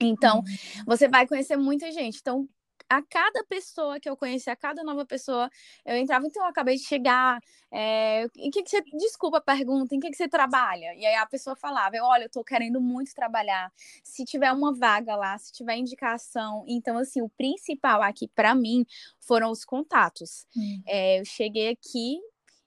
Então, 0.00 0.38
uhum. 0.38 0.84
você 0.86 1.08
vai 1.08 1.26
conhecer 1.26 1.56
muita 1.56 1.90
gente. 1.92 2.18
Então, 2.20 2.48
a 2.88 3.02
cada 3.02 3.44
pessoa 3.44 3.98
que 3.98 4.08
eu 4.08 4.16
conheci, 4.16 4.50
a 4.50 4.56
cada 4.56 4.82
nova 4.82 5.04
pessoa, 5.06 5.50
eu 5.84 5.96
entrava, 5.96 6.26
então 6.26 6.42
eu 6.42 6.48
acabei 6.48 6.76
de 6.76 6.84
chegar, 6.84 7.40
é, 7.72 8.26
em 8.36 8.50
que, 8.50 8.62
que 8.62 8.70
você, 8.70 8.82
desculpa 8.98 9.38
a 9.38 9.40
pergunta, 9.40 9.94
em 9.94 10.00
que, 10.00 10.10
que 10.10 10.16
você 10.16 10.28
trabalha? 10.28 10.94
E 10.94 11.04
aí 11.04 11.14
a 11.16 11.26
pessoa 11.26 11.56
falava, 11.56 11.96
olha, 12.02 12.24
eu 12.24 12.30
tô 12.30 12.44
querendo 12.44 12.80
muito 12.80 13.14
trabalhar, 13.14 13.72
se 14.02 14.24
tiver 14.24 14.52
uma 14.52 14.74
vaga 14.74 15.16
lá, 15.16 15.36
se 15.38 15.52
tiver 15.52 15.76
indicação, 15.76 16.64
então 16.68 16.98
assim, 16.98 17.22
o 17.22 17.28
principal 17.30 18.02
aqui 18.02 18.28
para 18.28 18.54
mim 18.54 18.84
foram 19.20 19.50
os 19.50 19.64
contatos. 19.64 20.46
Hum. 20.56 20.82
É, 20.86 21.20
eu 21.20 21.24
cheguei 21.24 21.68
aqui, 21.70 22.18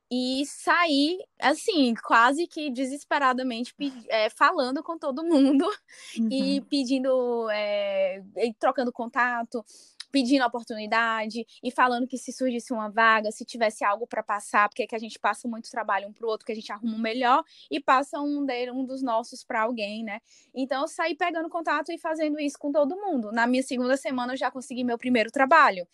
e 0.09 0.45
saí, 0.45 1.19
assim, 1.39 1.93
quase 1.95 2.47
que 2.47 2.69
desesperadamente 2.71 3.73
é, 4.07 4.29
falando 4.29 4.81
com 4.81 4.97
todo 4.97 5.23
mundo 5.23 5.65
uhum. 6.17 6.29
e 6.31 6.61
pedindo, 6.61 7.49
é, 7.51 8.21
trocando 8.57 8.91
contato. 8.91 9.65
Pedindo 10.11 10.45
oportunidade 10.45 11.45
e 11.63 11.71
falando 11.71 12.07
que 12.07 12.17
se 12.17 12.31
surgisse 12.31 12.73
uma 12.73 12.89
vaga, 12.89 13.31
se 13.31 13.45
tivesse 13.45 13.83
algo 13.83 14.07
para 14.07 14.23
passar, 14.23 14.69
porque 14.69 14.83
é 14.83 14.87
que 14.87 14.95
a 14.95 14.99
gente 14.99 15.19
passa 15.19 15.47
muito 15.47 15.69
trabalho 15.69 16.07
um 16.07 16.13
para 16.13 16.25
o 16.25 16.29
outro, 16.29 16.45
que 16.45 16.51
a 16.51 16.55
gente 16.55 16.71
arruma 16.71 16.95
um 16.95 16.99
melhor 16.99 17.43
e 17.69 17.79
passa 17.79 18.19
um 18.19 18.45
dele, 18.45 18.71
um 18.71 18.85
dos 18.85 19.01
nossos 19.01 19.43
para 19.43 19.61
alguém, 19.61 20.03
né? 20.03 20.19
Então 20.53 20.81
eu 20.81 20.87
saí 20.87 21.15
pegando 21.15 21.49
contato 21.49 21.91
e 21.91 21.97
fazendo 21.97 22.39
isso 22.39 22.57
com 22.57 22.71
todo 22.71 22.95
mundo. 22.95 23.31
Na 23.31 23.45
minha 23.47 23.63
segunda 23.63 23.97
semana 23.97 24.33
eu 24.33 24.37
já 24.37 24.49
consegui 24.49 24.83
meu 24.83 24.97
primeiro 24.97 25.31
trabalho. 25.31 25.87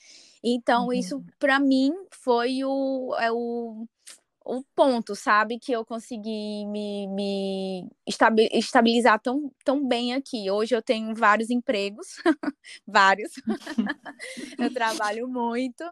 Então 0.43 0.88
uhum. 0.88 0.93
isso 0.93 1.24
para 1.39 1.60
mim 1.60 1.93
foi 2.12 2.63
o, 2.63 3.15
é 3.20 3.32
o 3.32 3.88
o 4.46 4.64
ponto, 4.76 5.16
sabe? 5.16 5.58
Que 5.58 5.72
eu 5.72 5.86
consegui 5.86 6.66
me, 6.66 7.08
me 7.08 7.90
estabilizar 8.54 9.20
tão, 9.20 9.52
tão 9.64 9.86
bem 9.88 10.14
aqui. 10.14 10.50
Hoje 10.52 10.76
eu 10.76 10.82
tenho 10.82 11.16
vários 11.16 11.50
empregos, 11.50 12.18
vários. 12.86 13.32
eu 14.60 14.74
trabalho 14.74 15.28
muito, 15.28 15.84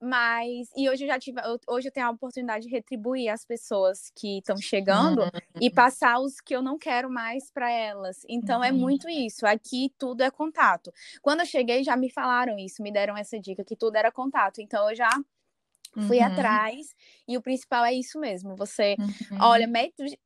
mas. 0.00 0.68
E 0.76 0.88
hoje 0.88 1.04
eu 1.04 1.08
já 1.08 1.18
tive. 1.18 1.40
Hoje 1.68 1.88
eu 1.88 1.92
tenho 1.92 2.06
a 2.06 2.10
oportunidade 2.10 2.66
de 2.66 2.70
retribuir 2.70 3.28
as 3.28 3.44
pessoas 3.44 4.10
que 4.16 4.38
estão 4.38 4.56
chegando 4.56 5.22
uhum. 5.22 5.30
e 5.60 5.70
passar 5.70 6.18
os 6.18 6.40
que 6.40 6.54
eu 6.54 6.62
não 6.62 6.78
quero 6.78 7.10
mais 7.10 7.50
para 7.50 7.70
elas. 7.70 8.22
Então 8.28 8.58
uhum. 8.58 8.64
é 8.64 8.72
muito 8.72 9.08
isso. 9.08 9.46
Aqui 9.46 9.92
tudo 9.98 10.22
é 10.22 10.30
contato. 10.30 10.92
Quando 11.20 11.40
eu 11.40 11.46
cheguei, 11.46 11.84
já 11.84 11.96
me 11.96 12.10
falaram 12.10 12.58
isso, 12.58 12.82
me 12.82 12.90
deram 12.90 13.16
essa 13.16 13.38
dica 13.38 13.64
que 13.64 13.76
tudo 13.76 13.96
era 13.96 14.10
contato. 14.10 14.60
Então 14.60 14.88
eu 14.88 14.96
já 14.96 15.10
Fui 16.06 16.18
uhum. 16.18 16.24
atrás 16.24 16.94
e 17.26 17.36
o 17.36 17.42
principal 17.42 17.84
é 17.84 17.92
isso 17.92 18.18
mesmo. 18.18 18.56
Você, 18.56 18.96
uhum. 18.98 19.38
olha, 19.40 19.68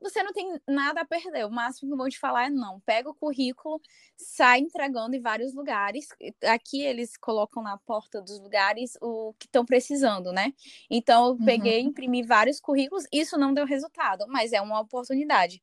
você 0.00 0.22
não 0.22 0.32
tem 0.32 0.60
nada 0.68 1.00
a 1.00 1.04
perder. 1.04 1.46
O 1.46 1.50
máximo 1.50 1.88
que 1.88 1.94
eu 1.94 1.98
vou 1.98 2.08
te 2.08 2.18
falar 2.18 2.46
é 2.46 2.50
não. 2.50 2.80
Pega 2.80 3.08
o 3.08 3.14
currículo, 3.14 3.80
sai 4.16 4.60
entregando 4.60 5.16
em 5.16 5.20
vários 5.20 5.54
lugares. 5.54 6.08
Aqui 6.44 6.82
eles 6.82 7.16
colocam 7.16 7.62
na 7.62 7.76
porta 7.78 8.20
dos 8.20 8.38
lugares 8.40 8.96
o 9.00 9.34
que 9.38 9.46
estão 9.46 9.64
precisando, 9.64 10.32
né? 10.32 10.52
Então 10.90 11.28
eu 11.28 11.36
peguei, 11.44 11.82
uhum. 11.82 11.88
imprimi 11.88 12.22
vários 12.22 12.60
currículos. 12.60 13.04
Isso 13.12 13.38
não 13.38 13.54
deu 13.54 13.66
resultado, 13.66 14.26
mas 14.28 14.52
é 14.52 14.60
uma 14.60 14.80
oportunidade. 14.80 15.62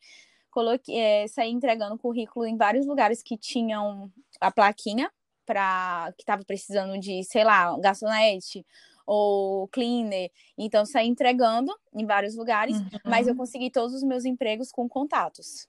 Coloquei, 0.49 0.97
é, 0.97 1.27
saí 1.27 1.51
entregando 1.51 1.97
currículo 1.97 2.45
em 2.45 2.57
vários 2.57 2.85
lugares 2.85 3.21
que 3.21 3.37
tinham 3.37 4.11
a 4.41 4.51
plaquinha 4.51 5.11
para 5.45 6.13
que 6.15 6.21
estava 6.21 6.43
precisando 6.43 6.99
de, 6.99 7.23
sei 7.23 7.43
lá, 7.43 7.75
garçonete 7.79 8.65
ou 9.09 9.67
cleaner. 9.69 10.29
Então, 10.55 10.85
saí 10.85 11.07
entregando 11.07 11.75
em 11.95 12.05
vários 12.05 12.35
lugares, 12.35 12.77
uhum. 12.77 12.89
mas 13.03 13.27
eu 13.27 13.35
consegui 13.35 13.71
todos 13.71 13.95
os 13.95 14.03
meus 14.03 14.23
empregos 14.23 14.71
com 14.71 14.87
contatos. 14.87 15.67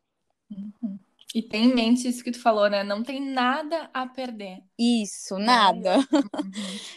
Uhum. 0.50 0.98
E 1.34 1.40
tem 1.40 1.64
em 1.64 1.74
mente 1.74 2.06
isso 2.06 2.22
que 2.22 2.32
tu 2.32 2.38
falou, 2.38 2.68
né? 2.68 2.84
Não 2.84 3.02
tem 3.02 3.18
nada 3.18 3.88
a 3.94 4.04
perder. 4.04 4.62
Isso, 4.78 5.38
nada. 5.38 5.96
Uhum. 5.96 6.50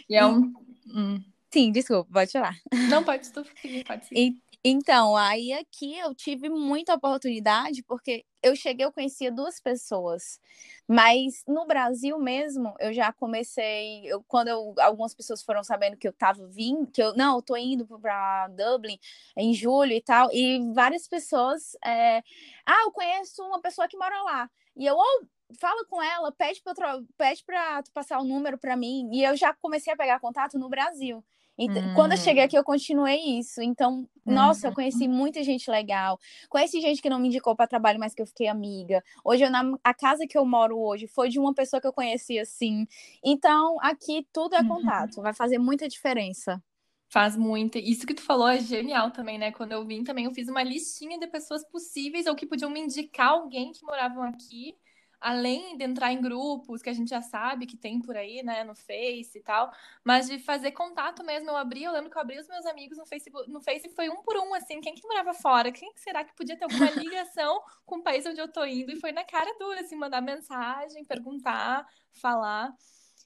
E 0.09 0.15
é 0.15 0.25
um. 0.25 0.53
Hum. 0.87 1.23
Sim, 1.49 1.71
desculpa, 1.71 2.09
pode 2.11 2.31
falar. 2.31 2.57
Não, 2.89 3.03
pode, 3.03 3.31
tu 3.31 3.43
pode 3.87 4.05
seguir. 4.05 4.35
Então, 4.65 5.15
aí 5.17 5.51
aqui 5.51 5.97
eu 5.99 6.15
tive 6.15 6.47
muita 6.49 6.93
oportunidade, 6.95 7.83
porque 7.83 8.25
eu 8.41 8.55
cheguei, 8.55 8.85
eu 8.85 8.93
conhecia 8.93 9.29
duas 9.31 9.59
pessoas. 9.59 10.39
Mas 10.87 11.43
no 11.47 11.65
Brasil 11.65 12.17
mesmo, 12.17 12.73
eu 12.79 12.93
já 12.93 13.11
comecei, 13.11 14.03
eu, 14.05 14.23
quando 14.25 14.47
eu, 14.47 14.73
algumas 14.79 15.13
pessoas 15.13 15.43
foram 15.43 15.63
sabendo 15.65 15.97
que 15.97 16.07
eu 16.07 16.13
tava 16.13 16.47
vindo, 16.47 16.87
que 16.87 17.01
eu, 17.03 17.13
não, 17.15 17.35
eu 17.37 17.41
tô 17.41 17.57
indo 17.57 17.85
para 17.99 18.47
Dublin 18.49 18.97
em 19.37 19.53
julho 19.53 19.91
e 19.91 20.01
tal, 20.01 20.29
e 20.31 20.59
várias 20.73 21.07
pessoas, 21.09 21.75
é, 21.83 22.19
ah, 22.65 22.83
eu 22.85 22.91
conheço 22.91 23.43
uma 23.43 23.61
pessoa 23.61 23.87
que 23.87 23.97
mora 23.97 24.21
lá. 24.23 24.49
E 24.77 24.85
eu, 24.85 24.95
ou 24.95 25.27
fala 25.59 25.85
com 25.85 26.01
ela, 26.01 26.31
pede 26.31 26.61
para 26.63 26.73
pede 27.17 27.43
tu 27.83 27.91
passar 27.93 28.19
o 28.19 28.23
número 28.23 28.57
para 28.57 28.75
mim. 28.77 29.09
E 29.13 29.23
eu 29.23 29.35
já 29.35 29.53
comecei 29.53 29.91
a 29.93 29.97
pegar 29.97 30.19
contato 30.19 30.57
no 30.57 30.69
Brasil. 30.69 31.23
Então, 31.57 31.81
hum. 31.81 31.93
Quando 31.93 32.13
eu 32.13 32.17
cheguei 32.17 32.43
hum. 32.43 32.45
aqui, 32.45 32.57
eu 32.57 32.63
continuei 32.63 33.19
isso. 33.37 33.61
Então, 33.61 34.07
nossa, 34.25 34.67
eu 34.67 34.69
uhum. 34.69 34.75
conheci 34.75 35.07
muita 35.07 35.43
gente 35.43 35.69
legal. 35.69 36.19
Conheci 36.49 36.81
gente 36.81 37.01
que 37.01 37.09
não 37.09 37.19
me 37.19 37.27
indicou 37.27 37.55
para 37.55 37.67
trabalho, 37.67 37.99
mas 37.99 38.13
que 38.13 38.21
eu 38.21 38.27
fiquei 38.27 38.47
amiga. 38.47 39.03
Hoje, 39.23 39.43
eu, 39.43 39.51
na, 39.51 39.77
a 39.83 39.93
casa 39.93 40.25
que 40.27 40.37
eu 40.37 40.45
moro 40.45 40.79
hoje 40.79 41.07
foi 41.07 41.29
de 41.29 41.39
uma 41.39 41.53
pessoa 41.53 41.79
que 41.79 41.87
eu 41.87 41.93
conheci 41.93 42.39
assim. 42.39 42.87
Então, 43.23 43.77
aqui 43.81 44.27
tudo 44.33 44.55
é 44.55 44.61
uhum. 44.61 44.67
contato. 44.67 45.21
Vai 45.21 45.33
fazer 45.33 45.59
muita 45.59 45.87
diferença. 45.87 46.61
Faz 47.09 47.37
muito. 47.37 47.77
Isso 47.77 48.07
que 48.07 48.13
tu 48.15 48.23
falou 48.23 48.47
é 48.47 48.59
genial 48.59 49.11
também, 49.11 49.37
né? 49.37 49.51
Quando 49.51 49.71
eu 49.71 49.85
vim 49.85 50.03
também, 50.03 50.25
eu 50.25 50.33
fiz 50.33 50.47
uma 50.47 50.63
listinha 50.63 51.19
de 51.19 51.27
pessoas 51.27 51.63
possíveis 51.69 52.25
ou 52.25 52.35
que 52.35 52.47
podiam 52.47 52.71
me 52.71 52.79
indicar 52.79 53.29
alguém 53.29 53.71
que 53.71 53.85
moravam 53.85 54.23
aqui 54.23 54.75
além 55.23 55.77
de 55.77 55.85
entrar 55.85 56.11
em 56.11 56.19
grupos 56.21 56.81
que 56.81 56.89
a 56.89 56.93
gente 56.93 57.09
já 57.09 57.21
sabe 57.21 57.65
que 57.65 57.77
tem 57.77 57.97
por 57.97 58.17
aí, 58.17 58.43
né, 58.43 58.65
no 58.65 58.75
Face 58.75 59.37
e 59.37 59.41
tal, 59.41 59.71
mas 60.03 60.27
de 60.27 60.37
fazer 60.37 60.71
contato 60.71 61.23
mesmo. 61.23 61.49
Eu 61.49 61.55
abri, 61.55 61.81
eu 61.81 61.93
lembro 61.93 62.11
que 62.11 62.17
eu 62.17 62.21
abri 62.21 62.37
os 62.37 62.47
meus 62.49 62.65
amigos 62.65 62.97
no 62.97 63.05
Facebook, 63.05 63.49
no 63.49 63.61
Face 63.61 63.87
foi 63.95 64.09
um 64.09 64.21
por 64.21 64.35
um, 64.35 64.53
assim, 64.53 64.81
quem 64.81 64.93
que 64.93 65.07
morava 65.07 65.33
fora? 65.33 65.71
Quem 65.71 65.93
que 65.93 66.01
será 66.01 66.25
que 66.25 66.35
podia 66.35 66.57
ter 66.57 66.65
alguma 66.65 66.89
ligação 66.99 67.61
com 67.85 67.99
o 67.99 68.03
país 68.03 68.25
onde 68.25 68.41
eu 68.41 68.51
tô 68.51 68.65
indo? 68.65 68.91
E 68.91 68.99
foi 68.99 69.13
na 69.13 69.23
cara 69.23 69.55
dura, 69.57 69.79
assim, 69.79 69.95
mandar 69.95 70.19
mensagem, 70.19 71.05
perguntar, 71.05 71.87
falar. 72.11 72.75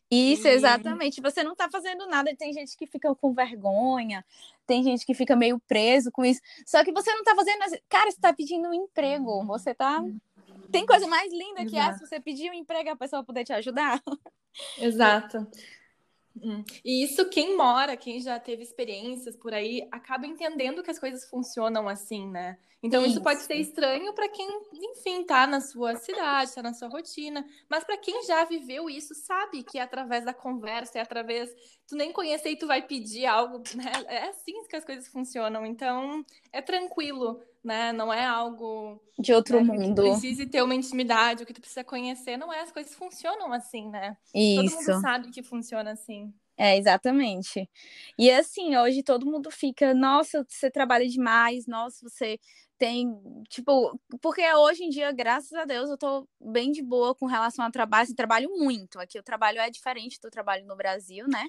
Isso, 0.10 0.48
exatamente. 0.48 1.20
Você 1.20 1.44
não 1.44 1.56
tá 1.56 1.68
fazendo 1.70 2.08
nada. 2.08 2.34
Tem 2.38 2.54
gente 2.54 2.78
que 2.78 2.86
fica 2.86 3.14
com 3.16 3.34
vergonha, 3.34 4.24
tem 4.66 4.82
gente 4.82 5.06
que 5.06 5.14
fica 5.14 5.36
meio 5.36 5.60
preso 5.68 6.12
com 6.12 6.24
isso. 6.24 6.40
Só 6.66 6.84
que 6.84 6.94
você 6.94 7.12
não 7.14 7.24
tá 7.24 7.36
fazendo. 7.36 7.60
Cara, 7.90 8.10
você 8.10 8.22
tá 8.22 8.32
pedindo 8.32 8.70
um 8.70 8.74
emprego. 8.74 9.44
Você 9.48 9.74
tá 9.74 10.02
tem 10.72 10.86
coisa 10.86 11.08
mais 11.08 11.32
linda 11.32 11.62
Exato. 11.62 11.70
que 11.70 11.78
essa, 11.78 12.06
você 12.06 12.20
pedir 12.20 12.50
um 12.50 12.54
emprego 12.54 12.90
a 12.90 12.96
pessoa 12.96 13.24
poder 13.24 13.44
te 13.44 13.54
ajudar. 13.54 14.02
Exato. 14.80 15.48
Hum. 16.44 16.64
E 16.84 17.04
isso, 17.04 17.30
quem 17.30 17.58
mora, 17.58 17.98
quem 17.98 18.22
já 18.22 18.40
teve 18.40 18.62
experiências 18.62 19.36
por 19.36 19.54
aí, 19.54 19.88
acaba 19.92 20.28
entendendo 20.28 20.84
que 20.84 20.92
as 20.92 21.00
coisas 21.00 21.26
funcionam 21.30 21.88
assim, 21.88 22.28
né? 22.30 22.58
Então, 22.82 23.02
isso, 23.02 23.14
isso 23.14 23.24
pode 23.24 23.42
ser 23.42 23.56
estranho 23.56 24.14
para 24.14 24.30
quem, 24.30 24.48
enfim, 24.74 25.24
tá 25.24 25.48
na 25.48 25.60
sua 25.60 25.96
cidade, 25.96 26.54
tá 26.54 26.62
na 26.62 26.74
sua 26.74 26.88
rotina. 26.88 27.44
Mas 27.68 27.84
para 27.84 27.98
quem 27.98 28.24
já 28.24 28.44
viveu 28.46 28.88
isso, 28.88 29.16
sabe 29.16 29.64
que 29.64 29.80
é 29.80 29.82
através 29.82 30.24
da 30.24 30.34
conversa, 30.34 31.00
é 31.00 31.02
através. 31.02 31.50
Tu 31.88 31.96
nem 31.96 32.14
conhecer 32.14 32.52
e 32.52 32.58
tu 32.58 32.68
vai 32.68 32.84
pedir 32.84 33.26
algo, 33.26 33.64
né? 33.76 33.92
É 34.08 34.30
assim 34.30 34.64
que 34.68 34.76
as 34.76 34.86
coisas 34.86 35.08
funcionam. 35.08 35.66
Então, 35.66 36.24
é 36.52 36.62
tranquilo 36.62 37.42
né? 37.68 37.92
Não 37.92 38.12
é 38.12 38.26
algo 38.26 39.00
de 39.20 39.34
outro 39.34 39.58
né, 39.58 39.64
mundo. 39.64 40.02
Que 40.02 40.10
precise 40.10 40.46
ter 40.48 40.64
uma 40.64 40.74
intimidade, 40.74 41.44
o 41.44 41.46
que 41.46 41.54
tu 41.54 41.60
precisa 41.60 41.84
conhecer, 41.84 42.38
não 42.38 42.52
é, 42.52 42.62
as 42.62 42.72
coisas 42.72 42.96
funcionam 42.96 43.52
assim, 43.52 43.90
né? 43.90 44.18
Isso. 44.34 44.78
Todo 44.78 44.88
mundo 44.88 45.02
sabe 45.02 45.32
que 45.32 45.44
funciona 45.44 45.92
assim. 45.92 46.34
É, 46.58 46.76
exatamente. 46.76 47.70
E 48.18 48.32
assim, 48.32 48.76
hoje 48.76 49.04
todo 49.04 49.28
mundo 49.28 49.52
fica, 49.52 49.94
nossa, 49.94 50.44
você 50.50 50.72
trabalha 50.72 51.08
demais, 51.08 51.68
nossa, 51.68 51.98
você 52.02 52.40
tem, 52.80 53.16
tipo, 53.50 54.00
porque 54.22 54.42
hoje 54.54 54.84
em 54.84 54.90
dia, 54.90 55.12
graças 55.12 55.54
a 55.54 55.66
Deus, 55.66 55.90
eu 55.90 55.98
tô 55.98 56.28
bem 56.40 56.72
de 56.72 56.82
boa 56.82 57.14
com 57.14 57.26
relação 57.26 57.66
ao 57.66 57.72
trabalho, 57.72 58.04
assim, 58.04 58.16
trabalho 58.16 58.50
muito. 58.58 59.00
Aqui 59.00 59.20
o 59.20 59.24
trabalho 59.24 59.60
é 59.60 59.70
diferente 59.70 60.20
do 60.22 60.30
trabalho 60.30 60.66
no 60.66 60.76
Brasil, 60.76 61.28
né? 61.28 61.48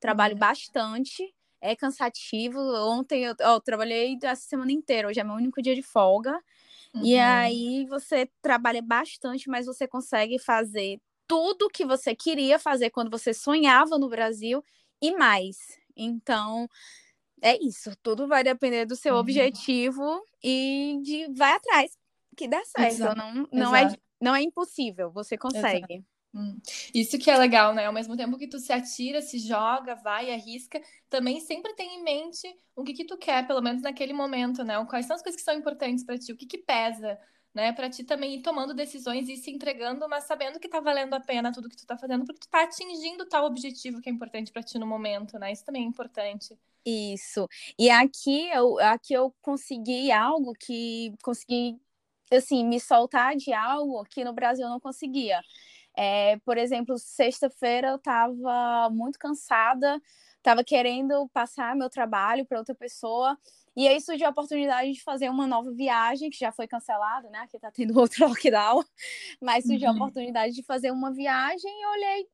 Trabalho 0.00 0.34
uhum. 0.34 0.40
bastante, 0.40 1.34
é 1.60 1.74
cansativo. 1.74 2.60
Ontem 2.60 3.24
eu, 3.24 3.34
eu, 3.38 3.60
trabalhei 3.60 4.18
essa 4.22 4.42
semana 4.42 4.72
inteira, 4.72 5.08
hoje 5.08 5.20
é 5.20 5.24
meu 5.24 5.34
único 5.34 5.62
dia 5.62 5.74
de 5.74 5.82
folga. 5.82 6.38
Uhum. 6.94 7.04
E 7.04 7.18
aí 7.18 7.86
você 7.86 8.30
trabalha 8.40 8.80
bastante, 8.82 9.48
mas 9.48 9.66
você 9.66 9.86
consegue 9.86 10.38
fazer 10.38 11.00
tudo 11.26 11.68
que 11.68 11.84
você 11.84 12.14
queria 12.14 12.58
fazer 12.58 12.90
quando 12.90 13.10
você 13.10 13.34
sonhava 13.34 13.98
no 13.98 14.08
Brasil 14.08 14.64
e 15.00 15.12
mais. 15.12 15.56
Então, 15.94 16.68
é 17.42 17.56
isso. 17.62 17.92
Tudo 18.02 18.26
vai 18.26 18.42
depender 18.42 18.86
do 18.86 18.96
seu 18.96 19.14
uhum. 19.14 19.20
objetivo 19.20 20.22
e 20.42 20.98
de 21.02 21.32
vai 21.34 21.52
atrás 21.52 21.98
que 22.38 22.46
dá 22.46 22.64
certo. 22.64 22.92
Exato. 22.92 23.16
Não, 23.16 23.48
não, 23.52 23.76
é, 23.76 23.96
não 24.20 24.34
é 24.34 24.40
impossível, 24.40 25.10
você 25.10 25.36
consegue. 25.36 25.94
Exato. 25.94 26.17
Hum. 26.34 26.60
Isso 26.94 27.18
que 27.18 27.30
é 27.30 27.38
legal, 27.38 27.74
né? 27.74 27.86
Ao 27.86 27.92
mesmo 27.92 28.16
tempo 28.16 28.36
que 28.36 28.46
tu 28.46 28.58
se 28.58 28.72
atira, 28.72 29.22
se 29.22 29.38
joga, 29.38 29.94
vai, 29.94 30.30
arrisca, 30.32 30.80
também 31.08 31.40
sempre 31.40 31.74
tem 31.74 31.96
em 32.00 32.02
mente 32.04 32.46
o 32.76 32.84
que 32.84 32.92
que 32.92 33.04
tu 33.06 33.16
quer, 33.16 33.46
pelo 33.46 33.62
menos 33.62 33.82
naquele 33.82 34.12
momento, 34.12 34.62
né? 34.62 34.74
Quais 34.86 35.06
são 35.06 35.16
as 35.16 35.22
coisas 35.22 35.40
que 35.40 35.44
são 35.44 35.54
importantes 35.54 36.04
para 36.04 36.18
ti, 36.18 36.30
o 36.32 36.36
que 36.36 36.46
que 36.46 36.58
pesa, 36.58 37.18
né? 37.54 37.72
Para 37.72 37.88
ti 37.88 38.04
também 38.04 38.34
ir 38.36 38.42
tomando 38.42 38.74
decisões 38.74 39.26
e 39.28 39.36
se 39.36 39.50
entregando, 39.50 40.06
mas 40.08 40.24
sabendo 40.24 40.60
que 40.60 40.68
tá 40.68 40.80
valendo 40.80 41.14
a 41.14 41.20
pena 41.20 41.50
tudo 41.52 41.68
que 41.68 41.76
tu 41.76 41.86
tá 41.86 41.96
fazendo, 41.96 42.24
porque 42.26 42.40
tu 42.40 42.48
tá 42.50 42.62
atingindo 42.64 43.26
tal 43.26 43.46
objetivo 43.46 44.00
que 44.00 44.10
é 44.10 44.12
importante 44.12 44.52
para 44.52 44.62
ti 44.62 44.78
no 44.78 44.86
momento, 44.86 45.38
né? 45.38 45.50
Isso 45.50 45.64
também 45.64 45.82
é 45.84 45.86
importante. 45.86 46.58
Isso. 46.84 47.48
E 47.78 47.88
aqui 47.90 48.48
eu, 48.50 48.78
aqui 48.80 49.12
eu 49.14 49.34
consegui 49.42 50.10
algo 50.12 50.52
que 50.54 51.12
consegui 51.22 51.78
assim 52.32 52.64
me 52.66 52.78
soltar 52.78 53.34
de 53.36 53.52
algo 53.52 54.04
que 54.04 54.24
no 54.24 54.32
Brasil 54.34 54.64
eu 54.66 54.70
não 54.70 54.80
conseguia 54.80 55.40
é, 56.00 56.36
por 56.44 56.56
exemplo, 56.56 56.96
sexta-feira 56.96 57.88
eu 57.88 57.96
estava 57.96 58.88
muito 58.88 59.18
cansada, 59.18 60.00
estava 60.36 60.62
querendo 60.62 61.28
passar 61.30 61.74
meu 61.74 61.90
trabalho 61.90 62.46
para 62.46 62.60
outra 62.60 62.72
pessoa. 62.72 63.36
E 63.76 63.88
aí 63.88 64.00
surgiu 64.00 64.28
a 64.28 64.30
oportunidade 64.30 64.92
de 64.92 65.02
fazer 65.02 65.28
uma 65.28 65.44
nova 65.44 65.72
viagem, 65.72 66.30
que 66.30 66.38
já 66.38 66.52
foi 66.52 66.68
cancelada, 66.68 67.28
né? 67.30 67.40
Aqui 67.40 67.56
está 67.56 67.72
tendo 67.72 67.98
outro 67.98 68.28
lockdown. 68.28 68.84
Mas 69.42 69.66
surgiu 69.66 69.88
uhum. 69.88 69.94
a 69.94 69.96
oportunidade 69.96 70.54
de 70.54 70.62
fazer 70.62 70.92
uma 70.92 71.12
viagem 71.12 71.68
e 71.68 71.84
eu 71.84 71.90
olhei. 71.90 72.28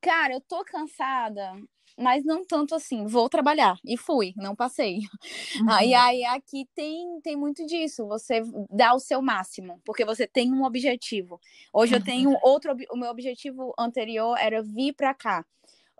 Cara, 0.00 0.34
eu 0.34 0.40
tô 0.40 0.64
cansada, 0.64 1.52
mas 1.98 2.24
não 2.24 2.44
tanto 2.44 2.74
assim. 2.74 3.06
Vou 3.06 3.28
trabalhar. 3.28 3.76
E 3.84 3.96
fui, 3.96 4.32
não 4.36 4.54
passei. 4.54 4.98
Uhum. 5.60 5.70
Aí, 5.70 5.94
aí 5.94 6.24
aqui 6.24 6.66
tem, 6.74 7.20
tem 7.20 7.36
muito 7.36 7.64
disso. 7.66 8.06
Você 8.06 8.42
dá 8.70 8.94
o 8.94 8.98
seu 8.98 9.20
máximo, 9.20 9.80
porque 9.84 10.04
você 10.04 10.26
tem 10.26 10.52
um 10.52 10.64
objetivo. 10.64 11.38
Hoje 11.72 11.92
uhum. 11.92 12.00
eu 12.00 12.04
tenho 12.04 12.38
outro. 12.42 12.74
O 12.90 12.96
meu 12.96 13.10
objetivo 13.10 13.74
anterior 13.78 14.36
era 14.38 14.62
vir 14.62 14.94
para 14.94 15.12
cá. 15.14 15.44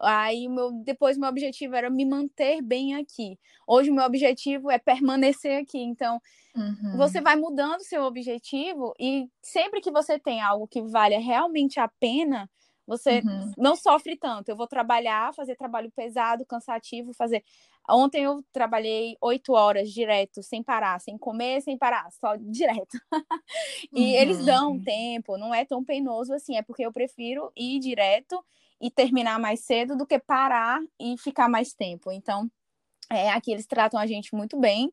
Aí 0.03 0.49
meu, 0.49 0.73
depois 0.85 1.17
meu 1.17 1.29
objetivo 1.29 1.77
era 1.77 1.89
me 1.89 2.05
manter 2.05 2.61
bem 2.61 2.95
aqui. 2.97 3.39
Hoje 3.67 3.91
o 3.91 3.95
meu 3.95 4.05
objetivo 4.05 4.71
é 4.71 4.79
permanecer 4.79 5.63
aqui. 5.63 5.79
Então, 5.79 6.21
uhum. 6.57 6.97
você 6.97 7.21
vai 7.21 7.37
mudando 7.37 7.83
seu 7.83 8.03
objetivo 8.03 8.93
e 8.99 9.29
sempre 9.41 9.81
que 9.81 9.93
você 9.93 10.19
tem 10.19 10.41
algo 10.41 10.67
que 10.67 10.83
vale 10.83 11.17
realmente 11.19 11.79
a 11.79 11.89
pena, 12.01 12.51
você 12.87 13.23
uhum. 13.25 13.53
não 13.57 13.77
sofre 13.77 14.17
tanto. 14.17 14.49
Eu 14.49 14.57
vou 14.57 14.67
trabalhar, 14.67 15.35
fazer 15.35 15.57
trabalho 15.57 15.91
pesado, 15.91 16.45
cansativo, 16.45 17.12
fazer. 17.12 17.45
Ontem 17.89 18.25
eu 18.25 18.45
trabalhei 18.53 19.17
oito 19.21 19.53
horas 19.53 19.91
direto, 19.91 20.43
sem 20.43 20.62
parar, 20.62 21.01
sem 21.01 21.17
comer, 21.19 21.61
sem 21.62 21.77
parar, 21.77 22.11
só 22.12 22.37
direto. 22.37 22.99
e 23.93 24.01
uhum. 24.01 24.21
eles 24.21 24.45
dão 24.45 24.81
tempo, 24.81 25.37
não 25.37 25.55
é 25.55 25.65
tão 25.65 25.85
penoso 25.85 26.33
assim, 26.35 26.57
é 26.57 26.62
porque 26.62 26.85
eu 26.85 26.93
prefiro 26.93 27.53
ir 27.57 27.79
direto 27.79 28.43
e 28.81 28.91
terminar 28.91 29.39
mais 29.39 29.61
cedo 29.61 29.97
do 29.97 30.07
que 30.07 30.19
parar 30.19 30.81
e 31.01 31.17
ficar 31.19 31.49
mais 31.49 31.73
tempo. 31.73 32.11
Então, 32.11 32.51
é, 33.11 33.31
aqui 33.31 33.53
eles 33.53 33.67
tratam 33.67 34.01
a 34.01 34.07
gente 34.07 34.35
muito 34.35 34.59
bem. 34.59 34.91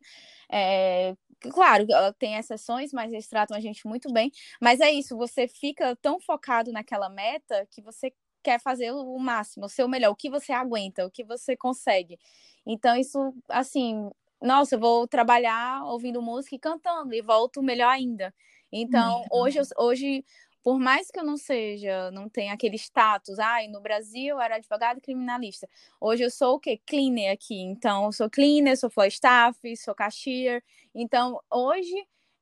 É, 0.52 1.16
claro, 1.42 1.86
tem 2.18 2.36
exceções, 2.36 2.92
mas 2.94 3.12
eles 3.12 3.28
tratam 3.28 3.56
a 3.58 3.60
gente 3.60 3.88
muito 3.88 4.12
bem. 4.12 4.32
Mas 4.62 4.80
é 4.80 4.92
isso, 4.92 5.18
você 5.18 5.48
fica 5.48 5.96
tão 5.98 6.20
focado 6.20 6.72
naquela 6.72 7.10
meta 7.10 7.66
que 7.72 7.82
você 7.82 8.14
quer 8.44 8.60
fazer 8.60 8.92
o 8.92 9.18
máximo, 9.20 9.66
o 9.66 9.70
seu 9.70 9.88
melhor, 9.88 10.12
o 10.12 10.16
que 10.16 10.30
você 10.30 10.52
aguenta, 10.54 11.06
o 11.06 11.12
que 11.12 11.24
você 11.24 11.56
consegue. 11.58 12.18
Então, 12.66 12.96
isso, 12.96 13.34
assim, 13.50 14.10
nossa, 14.42 14.76
eu 14.76 14.80
vou 14.80 15.08
trabalhar 15.08 15.84
ouvindo 15.86 16.22
música 16.22 16.56
e 16.56 16.60
cantando 16.60 17.14
e 17.14 17.22
volto 17.22 17.62
melhor 17.62 17.90
ainda. 17.90 18.34
Então, 18.72 19.22
uhum. 19.22 19.26
hoje, 19.32 19.60
hoje 19.78 20.26
por 20.64 20.80
mais 20.80 21.10
que 21.10 21.20
eu 21.20 21.24
não 21.24 21.38
seja, 21.38 22.12
não 22.12 22.28
tenha 22.28 22.54
aquele 22.54 22.76
status, 22.76 23.40
ai, 23.40 23.68
no 23.68 23.82
Brasil 23.82 24.36
eu 24.36 24.42
era 24.42 24.56
advogado 24.56 25.02
criminalista. 25.02 25.68
Hoje 26.00 26.24
eu 26.24 26.30
sou 26.30 26.56
o 26.56 26.60
quê? 26.60 26.80
Cleaner 26.86 27.34
aqui. 27.34 27.60
Então, 27.60 28.06
eu 28.06 28.12
sou 28.12 28.30
cleaner, 28.30 28.78
sou 28.78 28.90
floor 28.90 29.08
staff, 29.08 29.78
sou 29.78 29.96
cashier. 29.96 30.64
Então, 30.94 31.40
hoje 31.50 31.96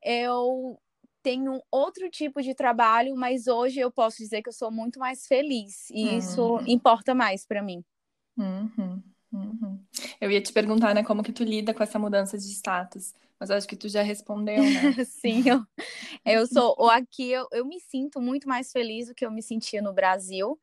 eu 0.03 0.79
tenho 1.21 1.61
outro 1.69 2.09
tipo 2.09 2.41
de 2.41 2.55
trabalho, 2.55 3.15
mas 3.15 3.47
hoje 3.47 3.79
eu 3.79 3.91
posso 3.91 4.17
dizer 4.17 4.41
que 4.41 4.49
eu 4.49 4.53
sou 4.53 4.71
muito 4.71 4.99
mais 4.99 5.27
feliz. 5.27 5.89
E 5.89 6.07
uhum. 6.07 6.17
isso 6.17 6.59
importa 6.65 7.13
mais 7.13 7.45
para 7.45 7.61
mim. 7.61 7.83
Uhum. 8.37 9.03
Uhum. 9.31 9.76
Eu 10.19 10.31
ia 10.31 10.41
te 10.41 10.51
perguntar, 10.51 10.93
né, 10.93 11.03
como 11.03 11.23
que 11.23 11.31
tu 11.31 11.43
lida 11.43 11.73
com 11.73 11.83
essa 11.83 11.99
mudança 11.99 12.37
de 12.37 12.45
status. 12.45 13.13
Mas 13.39 13.51
acho 13.51 13.67
que 13.67 13.75
tu 13.75 13.87
já 13.87 14.01
respondeu, 14.01 14.63
né? 14.63 14.81
Sim, 15.05 15.43
eu, 15.47 15.63
eu 16.25 16.47
sou. 16.47 16.75
Aqui 16.89 17.31
eu, 17.31 17.47
eu 17.51 17.65
me 17.65 17.79
sinto 17.79 18.19
muito 18.19 18.47
mais 18.47 18.71
feliz 18.71 19.07
do 19.07 19.15
que 19.15 19.25
eu 19.25 19.31
me 19.31 19.43
sentia 19.43 19.81
no 19.81 19.93
Brasil. 19.93 20.59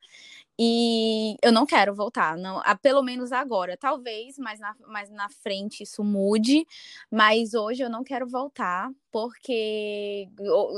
E 0.57 1.35
eu 1.41 1.51
não 1.51 1.65
quero 1.65 1.93
voltar, 1.93 2.37
não, 2.37 2.61
a, 2.63 2.75
pelo 2.75 3.03
menos 3.03 3.33
agora. 3.33 3.75
Talvez 3.75 4.37
mais 4.37 4.57
na, 4.59 4.73
mais 4.87 5.09
na 5.09 5.29
frente 5.29 5.83
isso 5.83 6.01
mude, 6.01 6.65
mas 7.11 7.53
hoje 7.53 7.83
eu 7.83 7.89
não 7.89 8.05
quero 8.05 8.25
voltar, 8.25 8.89
porque, 9.11 10.29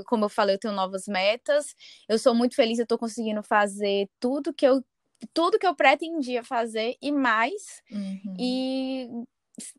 como 0.08 0.26
eu 0.26 0.30
falei, 0.30 0.56
eu 0.56 0.60
tenho 0.60 0.74
novas 0.74 1.08
metas. 1.08 1.76
Eu 2.10 2.18
sou 2.18 2.34
muito 2.34 2.56
feliz, 2.56 2.80
eu 2.80 2.84
estou 2.84 2.98
conseguindo 2.98 3.44
fazer 3.44 4.10
tudo 4.20 4.54
que 4.54 4.66
eu 4.66 4.84
tudo 5.34 5.60
que 5.60 5.68
eu 5.68 5.76
pretendia 5.76 6.44
fazer 6.44 6.96
e 7.02 7.12
mais. 7.12 7.82
Uhum. 7.92 8.36
E 8.40 9.08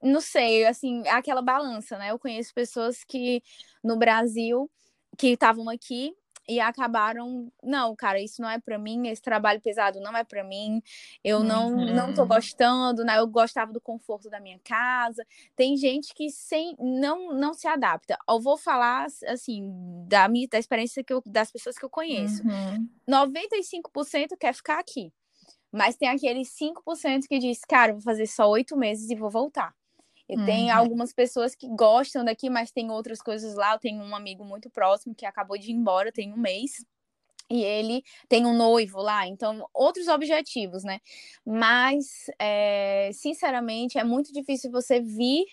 não 0.03 0.21
sei, 0.21 0.67
assim, 0.67 1.07
aquela 1.09 1.41
balança, 1.43 1.97
né? 1.99 2.11
Eu 2.11 2.19
conheço 2.19 2.53
pessoas 2.53 3.05
que 3.05 3.43
no 3.83 3.97
Brasil 3.97 4.71
que 5.17 5.29
estavam 5.29 5.69
aqui 5.69 6.15
e 6.49 6.59
acabaram, 6.61 7.53
não, 7.63 7.95
cara, 7.95 8.19
isso 8.19 8.41
não 8.41 8.49
é 8.49 8.59
para 8.59 8.79
mim, 8.79 9.07
esse 9.09 9.21
trabalho 9.21 9.61
pesado 9.61 10.01
não 10.01 10.17
é 10.17 10.25
para 10.25 10.43
mim. 10.43 10.83
Eu 11.23 11.45
não 11.45 11.75
uhum. 11.75 11.95
não 11.95 12.15
tô 12.15 12.25
gostando, 12.25 13.05
né? 13.05 13.19
Eu 13.19 13.27
gostava 13.27 13.71
do 13.71 13.81
conforto 13.81 14.31
da 14.31 14.41
minha 14.41 14.59
casa. 14.65 15.27
Tem 15.55 15.77
gente 15.77 16.15
que 16.15 16.31
sem 16.31 16.75
não 16.79 17.35
não 17.35 17.53
se 17.53 17.69
adapta. 17.69 18.17
Eu 18.27 18.41
vou 18.41 18.57
falar 18.57 19.07
assim 19.27 19.71
da 20.09 20.27
minha 20.27 20.49
da 20.49 20.59
experiência 20.59 21.05
que 21.05 21.13
eu, 21.13 21.23
das 21.27 21.53
pessoas 21.53 21.77
que 21.77 21.85
eu 21.85 21.91
conheço. 21.91 22.43
Uhum. 22.43 22.89
95% 23.07 24.37
quer 24.39 24.55
ficar 24.55 24.79
aqui. 24.79 25.13
Mas 25.73 25.97
tem 25.97 26.09
aqueles 26.09 26.49
5% 26.51 27.27
que 27.29 27.39
diz, 27.39 27.61
cara, 27.61 27.93
vou 27.93 28.03
fazer 28.03 28.27
só 28.27 28.49
oito 28.49 28.77
meses 28.77 29.11
e 29.11 29.15
vou 29.15 29.31
voltar. 29.31 29.75
E 30.29 30.37
uhum. 30.37 30.45
tem 30.45 30.71
algumas 30.71 31.13
pessoas 31.13 31.55
que 31.55 31.67
gostam 31.69 32.25
daqui, 32.25 32.51
mas 32.51 32.71
tem 32.71 32.91
outras 32.91 33.21
coisas 33.21 33.55
lá. 33.55 33.75
Eu 33.75 33.79
tenho 33.79 34.03
um 34.03 34.15
amigo 34.15 34.45
muito 34.45 34.69
próximo 34.69 35.15
que 35.15 35.25
acabou 35.25 35.57
de 35.57 35.71
ir 35.71 35.75
embora, 35.75 36.13
tem 36.13 36.33
um 36.33 36.37
mês. 36.37 36.85
E 37.51 37.63
ele 37.63 38.03
tem 38.29 38.45
um 38.45 38.55
noivo 38.55 39.01
lá, 39.01 39.27
então 39.27 39.67
outros 39.73 40.07
objetivos, 40.07 40.85
né? 40.85 41.01
Mas, 41.47 42.27
é, 42.39 43.09
sinceramente, 43.15 43.97
é 43.97 44.05
muito 44.05 44.31
difícil 44.35 44.71
você 44.71 45.01
vir 45.01 45.47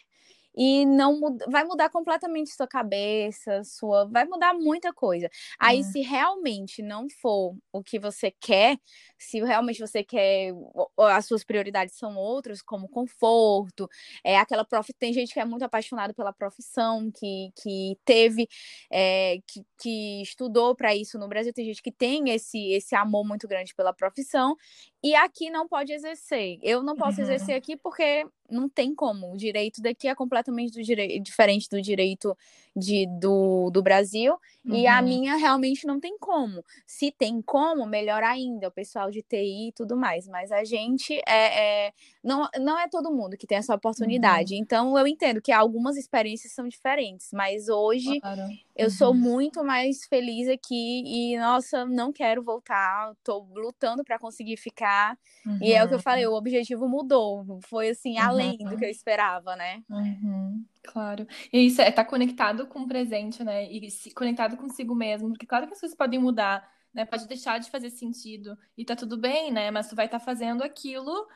e 0.56 0.86
não 0.86 1.20
vai 1.50 1.64
mudar 1.64 1.90
completamente 1.90 2.52
sua 2.52 2.68
cabeça, 2.68 3.64
sua 3.64 4.06
vai 4.06 4.26
mudar 4.26 4.54
muita 4.54 4.94
coisa. 4.94 5.30
Aí, 5.60 5.80
é. 5.80 5.84
se 5.84 6.02
realmente 6.02 6.82
não 6.82 7.08
for 7.22 7.56
o 7.72 7.84
que 7.84 8.00
você 8.00 8.32
quer, 8.32 8.78
se 9.18 9.42
realmente 9.44 9.80
você 9.80 10.04
quer, 10.04 10.54
as 10.98 11.26
suas 11.26 11.44
prioridades 11.44 11.96
são 11.98 12.16
outras, 12.16 12.62
como 12.62 12.88
conforto, 12.88 13.90
é 14.24 14.38
aquela 14.38 14.64
prof... 14.64 14.94
tem 14.98 15.14
gente 15.14 15.34
que 15.34 15.40
é 15.40 15.46
muito 15.46 15.64
apaixonada 15.64 16.14
pela 16.14 16.34
profissão, 16.34 17.12
que, 17.12 17.52
que 17.62 17.98
teve, 18.06 18.48
é, 18.92 19.40
que, 19.48 19.64
que 19.78 20.22
estudou 20.22 20.76
para 20.76 20.96
isso 20.96 21.18
no 21.20 21.28
Brasil, 21.28 21.54
tem 21.54 21.66
gente 21.66 21.82
que 21.82 21.92
tem 21.92 22.30
esse, 22.30 22.72
esse 22.72 22.96
amor 22.96 23.26
muito 23.26 23.48
grande 23.48 23.74
pela 23.76 23.94
profissão, 23.94 24.56
e 25.04 25.14
aqui 25.16 25.50
não 25.50 25.68
pode 25.68 25.94
exercer. 25.94 26.58
Eu 26.64 26.82
não 26.82 26.96
posso 26.96 27.18
uhum. 27.18 27.24
exercer 27.26 27.56
aqui 27.56 27.78
porque 27.78 28.26
não 28.50 28.70
tem 28.70 28.94
como. 28.94 29.34
O 29.34 29.38
direito 29.38 29.82
daqui 29.82 30.08
é 30.08 30.16
completamente 30.16 30.74
do 30.74 30.84
dire... 30.84 31.20
diferente 31.20 31.70
do 31.70 31.82
direito 31.82 32.36
de, 32.76 33.08
do, 33.20 33.70
do 33.72 33.82
Brasil. 33.82 34.34
Uhum. 34.66 34.76
E 34.76 34.88
a 34.88 35.00
uhum. 35.00 35.06
minha 35.06 35.36
realmente 35.36 35.88
não 35.88 36.00
tem 36.00 36.18
como. 36.18 36.64
Se 36.86 37.12
tem 37.12 37.42
como, 37.42 37.86
melhor 37.86 38.24
ainda, 38.24 38.68
o 38.68 38.72
pessoal 38.72 39.10
de 39.10 39.22
TI 39.22 39.70
e 39.70 39.72
tudo 39.72 39.96
mais. 39.96 40.28
Mas 40.28 40.52
a 40.52 40.64
gente 40.64 41.14
é, 41.28 41.88
é... 41.88 41.94
Não, 42.24 42.48
não 42.60 42.80
é 42.80 42.88
todo 42.88 43.12
mundo 43.12 43.38
que 43.38 43.48
tem 43.48 43.58
essa 43.58 43.74
oportunidade. 43.74 44.54
Uhum. 44.54 44.60
Então 44.60 44.98
eu 44.98 45.08
entendo 45.08 45.42
que 45.42 45.52
algumas 45.52 45.98
experiências 45.98 46.54
são 46.54 46.68
diferentes. 46.68 47.30
Mas 47.34 47.70
hoje 47.70 48.20
claro. 48.20 48.42
eu 48.76 48.90
sou 48.90 49.10
uhum. 49.12 49.20
muito 49.20 49.64
mais 49.64 50.06
feliz 50.06 50.48
aqui 50.50 51.04
e, 51.06 51.38
nossa, 51.38 51.86
não 51.86 52.12
quero 52.12 52.44
voltar. 52.44 53.14
Tô 53.24 53.46
lutando 53.56 54.04
para 54.04 54.20
conseguir 54.20 54.58
ficar. 54.58 55.18
E 55.62 55.72
é 55.72 55.84
o 55.84 55.88
que 55.88 55.94
eu 55.94 56.00
falei, 56.00 56.26
uhum. 56.26 56.34
o 56.34 56.38
objetivo 56.38 56.88
mudou. 56.88 57.60
Foi 57.62 57.90
assim, 57.90 58.18
além 58.36 58.58
do 58.58 58.78
que 58.78 58.86
eu 58.86 58.90
esperava, 58.90 59.56
né? 59.56 59.84
Uhum. 59.90 60.66
Claro. 60.84 61.28
E 61.52 61.66
isso 61.66 61.82
é 61.82 61.90
estar 61.90 62.04
tá 62.04 62.10
conectado 62.10 62.68
com 62.68 62.82
o 62.82 62.88
presente, 62.88 63.44
né? 63.44 63.70
E 63.72 63.90
se, 63.90 64.12
conectado 64.12 64.58
consigo 64.58 64.94
mesmo. 64.94 65.30
Porque 65.30 65.46
claro 65.46 65.68
que 65.68 65.74
as 65.74 65.80
coisas 65.80 65.98
podem 65.98 66.20
mudar, 66.20 66.70
né? 66.94 67.06
Pode 67.06 67.28
deixar 67.28 67.60
de 67.60 67.70
fazer 67.70 67.90
sentido. 67.90 68.58
E 68.78 68.86
tá 68.86 68.96
tudo 68.96 69.18
bem, 69.18 69.52
né? 69.52 69.72
Mas 69.72 69.90
tu 69.90 69.96
vai 69.96 70.06
estar 70.06 70.20
tá 70.20 70.26
fazendo 70.26 70.64
aquilo 70.64 71.28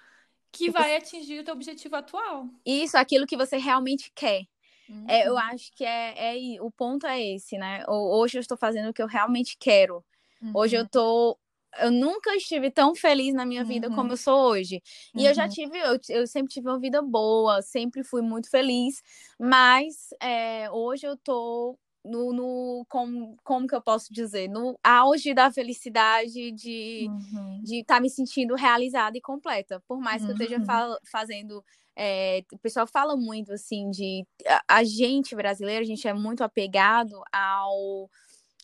que 0.51 0.69
vai 0.71 0.95
atingir 0.95 1.39
o 1.39 1.43
teu 1.43 1.53
objetivo 1.53 1.95
atual. 1.95 2.47
Isso, 2.65 2.97
aquilo 2.97 3.27
que 3.27 3.37
você 3.37 3.57
realmente 3.57 4.11
quer. 4.13 4.43
Uhum. 4.89 5.05
É, 5.07 5.27
eu 5.27 5.33
uhum. 5.33 5.39
acho 5.39 5.71
que 5.73 5.85
é, 5.85 6.55
é, 6.55 6.61
o 6.61 6.71
ponto 6.71 7.05
é 7.05 7.21
esse, 7.21 7.57
né? 7.57 7.83
Hoje 7.87 8.37
eu 8.37 8.41
estou 8.41 8.57
fazendo 8.57 8.89
o 8.89 8.93
que 8.93 9.01
eu 9.01 9.07
realmente 9.07 9.55
quero. 9.59 10.03
Uhum. 10.41 10.51
Hoje 10.55 10.75
eu 10.75 10.83
estou 10.83 11.31
uhum 11.31 11.48
eu 11.77 11.91
nunca 11.91 12.35
estive 12.35 12.71
tão 12.71 12.95
feliz 12.95 13.33
na 13.33 13.45
minha 13.45 13.63
vida 13.63 13.89
uhum. 13.89 13.95
como 13.95 14.13
eu 14.13 14.17
sou 14.17 14.51
hoje. 14.51 14.81
E 15.15 15.19
uhum. 15.19 15.25
eu 15.27 15.33
já 15.33 15.43
uhum. 15.43 15.49
tive, 15.49 15.77
eu, 15.77 15.99
eu, 16.09 16.27
sempre 16.27 16.51
tive 16.51 16.67
uma 16.67 16.79
vida 16.79 17.01
boa, 17.01 17.61
sempre 17.61 18.03
fui 18.03 18.21
muito 18.21 18.49
feliz, 18.49 19.01
mas 19.39 20.09
é, 20.21 20.69
hoje 20.71 21.05
eu 21.05 21.15
tô 21.17 21.77
no, 22.03 22.33
no 22.33 22.85
como, 22.87 23.37
como 23.43 23.67
que 23.67 23.75
eu 23.75 23.81
posso 23.81 24.11
dizer, 24.11 24.49
no 24.49 24.77
auge 24.83 25.33
da 25.33 25.51
felicidade 25.51 26.51
de 26.51 27.07
uhum. 27.09 27.61
de 27.63 27.81
estar 27.81 27.95
tá 27.95 28.01
me 28.01 28.09
sentindo 28.09 28.55
realizada 28.55 29.17
e 29.17 29.21
completa, 29.21 29.81
por 29.87 29.99
mais 29.99 30.23
que 30.23 30.29
eu 30.29 30.33
esteja 30.33 30.57
uhum. 30.57 30.65
fa 30.65 30.97
fazendo 31.11 31.63
é, 31.95 32.43
o 32.53 32.57
pessoal 32.57 32.87
fala 32.87 33.17
muito 33.17 33.51
assim 33.51 33.91
de 33.91 34.25
a, 34.47 34.77
a 34.77 34.83
gente 34.83 35.35
brasileiro, 35.35 35.83
a 35.83 35.87
gente 35.87 36.07
é 36.07 36.13
muito 36.13 36.43
apegado 36.43 37.21
ao 37.31 38.09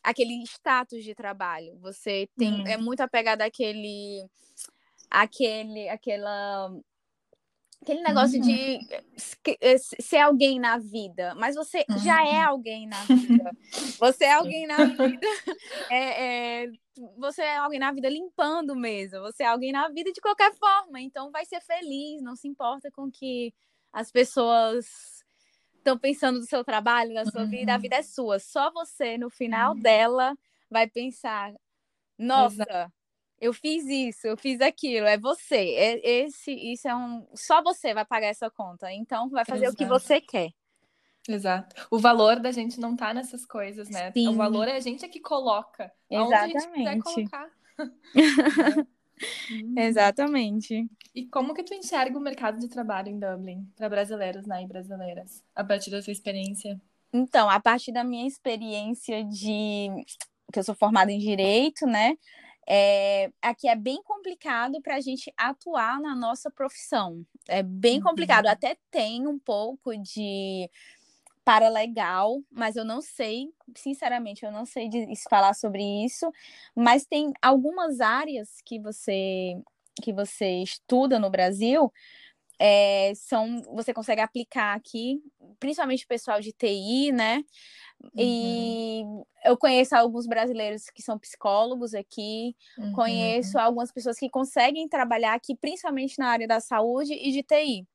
aquele 0.06 0.44
status 0.44 1.04
de 1.04 1.16
trabalho. 1.16 1.78
Você 1.82 2.30
tem 2.38 2.62
hum. 2.62 2.68
é 2.68 2.78
muito 2.78 3.02
apegado 3.02 3.42
àquele 3.42 4.26
aquele 5.10 5.90
aquela 5.90 6.72
Aquele 7.82 8.02
negócio 8.02 8.40
uhum. 8.40 8.48
de 8.48 8.80
eh, 9.62 9.78
ser 9.78 10.18
alguém 10.18 10.60
na 10.60 10.80
vida, 10.80 11.36
mas 11.36 11.54
você 11.54 11.86
uhum. 11.88 12.00
já 12.00 12.26
é 12.26 12.42
alguém 12.42 12.88
na 12.88 13.00
vida. 13.04 13.52
Você 14.00 14.26
é 14.26 14.34
alguém 14.34 14.66
na 14.66 14.86
vida. 14.86 15.28
É, 15.92 16.64
é, 16.64 16.72
você 17.16 17.44
é 17.44 17.58
alguém 17.58 17.80
na 17.80 17.92
vida 17.92 18.10
limpando 18.10 18.76
mesmo. 18.76 19.20
Você 19.20 19.44
é 19.44 19.48
alguém 19.48 19.72
na 19.72 19.88
vida 19.90 20.12
de 20.12 20.20
qualquer 20.20 20.52
forma. 20.56 21.00
Então 21.00 21.30
vai 21.32 21.46
ser 21.46 21.62
feliz, 21.62 22.24
não 22.24 22.36
se 22.36 22.48
importa 22.48 22.90
com 22.90 23.12
que 23.12 23.54
as 23.94 24.12
pessoas 24.12 25.15
estão 25.86 25.98
pensando 25.98 26.40
do 26.40 26.46
seu 26.46 26.64
trabalho, 26.64 27.14
da 27.14 27.26
sua 27.26 27.42
uhum. 27.42 27.50
vida. 27.50 27.72
A 27.72 27.76
uhum. 27.76 27.82
vida 27.82 27.96
é 27.98 28.04
sua. 28.04 28.40
Só 28.40 28.72
você, 28.72 29.18
no 29.18 29.30
final 29.30 29.74
uhum. 29.74 29.80
dela, 29.80 30.36
vai 30.70 30.88
pensar: 30.88 31.54
nossa. 32.18 32.64
Exato 32.64 32.94
eu 33.40 33.54
fiz 33.54 33.86
isso, 33.86 34.28
eu 34.28 34.38
fiz 34.38 34.62
aquilo, 34.62 35.06
é 35.06 35.18
você. 35.18 35.56
É, 35.56 36.10
esse, 36.22 36.52
isso 36.52 36.88
é 36.88 36.96
um. 36.96 37.28
Só 37.36 37.62
você 37.62 37.94
vai 37.94 38.06
pagar 38.06 38.28
essa 38.28 38.50
conta. 38.50 38.92
Então, 38.92 39.30
vai 39.30 39.46
fazer 39.46 39.66
Exato. 39.66 39.76
o 39.76 39.78
que 39.78 39.86
você 39.86 40.22
quer. 40.22 40.52
Exato. 41.28 41.88
O 41.90 41.98
valor 41.98 42.40
da 42.40 42.52
gente 42.52 42.80
não 42.80 42.96
tá 42.96 43.14
nessas 43.14 43.46
coisas, 43.46 43.90
né? 43.90 44.12
Sim. 44.12 44.28
O 44.30 44.34
valor 44.34 44.68
é 44.68 44.76
a 44.76 44.80
gente 44.80 45.04
é 45.04 45.08
que 45.08 45.20
coloca. 45.20 45.92
Exatamente. 46.10 46.34
Aonde 46.34 46.34
a 46.34 46.48
gente 46.48 46.72
quiser 46.74 47.02
colocar. 47.02 47.50
Exatamente. 49.78 50.88
E 51.14 51.26
como 51.28 51.54
que 51.54 51.64
tu 51.64 51.74
enxerga 51.74 52.18
o 52.18 52.22
mercado 52.22 52.60
de 52.60 52.68
trabalho 52.68 53.10
em 53.10 53.20
Dublin 53.20 53.66
para 53.76 53.90
brasileiros 53.90 54.46
né, 54.46 54.64
e 54.64 54.68
brasileiras, 54.68 55.44
a 55.56 55.64
partir 55.64 55.90
da 55.90 56.02
sua 56.02 56.12
experiência? 56.12 56.80
Então, 57.14 57.50
a 57.50 57.60
partir 57.60 57.92
da 57.92 58.04
minha 58.04 58.28
experiência 58.28 59.24
de 59.24 59.90
que 60.52 60.60
eu 60.60 60.64
sou 60.64 60.76
formada 60.76 61.12
em 61.12 61.20
direito, 61.20 61.86
né? 61.86 62.18
É, 62.68 63.32
aqui 63.42 63.68
é 63.68 63.76
bem 63.76 64.02
complicado 64.04 64.82
para 64.82 64.96
a 64.96 65.00
gente 65.00 65.32
atuar 65.38 66.02
na 66.02 66.16
nossa 66.16 66.50
profissão. 66.50 67.24
É 67.48 67.62
bem 67.62 67.98
uhum. 67.98 68.04
complicado. 68.04 68.48
Até 68.48 68.76
tem 68.90 69.28
um 69.28 69.38
pouco 69.38 69.96
de 69.98 70.70
paralegal, 71.46 72.42
mas 72.52 72.76
eu 72.76 72.84
não 72.84 73.02
sei, 73.02 73.54
sinceramente, 73.78 74.44
eu 74.44 74.52
não 74.52 74.66
sei 74.66 74.90
de, 74.90 75.06
falar 75.30 75.54
sobre 75.54 75.84
isso. 76.04 76.30
Mas 76.76 77.06
tem 77.06 77.32
algumas 77.42 78.02
áreas 78.02 78.50
que 78.66 78.80
você 78.80 79.56
que 80.02 80.12
você 80.12 80.62
estuda 80.62 81.18
no 81.18 81.30
Brasil 81.30 81.90
é, 82.60 83.14
são 83.16 83.62
você 83.74 83.94
consegue 83.94 84.22
aplicar 84.22 84.76
aqui, 84.76 85.22
principalmente 85.60 86.06
o 86.06 86.08
pessoal 86.08 86.40
de 86.42 86.52
TI, 86.52 87.12
né? 87.12 87.44
Uhum. 88.04 88.12
E 88.18 89.04
eu 89.44 89.58
conheço 89.58 89.96
alguns 89.96 90.28
brasileiros 90.28 90.90
que 90.90 91.02
são 91.02 91.20
psicólogos 91.20 91.94
aqui, 91.94 92.56
uhum. 92.78 92.94
conheço 92.94 93.58
algumas 93.58 93.92
pessoas 93.92 94.18
que 94.18 94.30
conseguem 94.30 94.88
trabalhar 94.88 95.34
aqui, 95.34 95.56
principalmente 95.56 96.18
na 96.20 96.28
área 96.28 96.48
da 96.48 96.60
saúde 96.60 97.14
e 97.14 97.32
de 97.32 97.44
TI. 97.44 97.88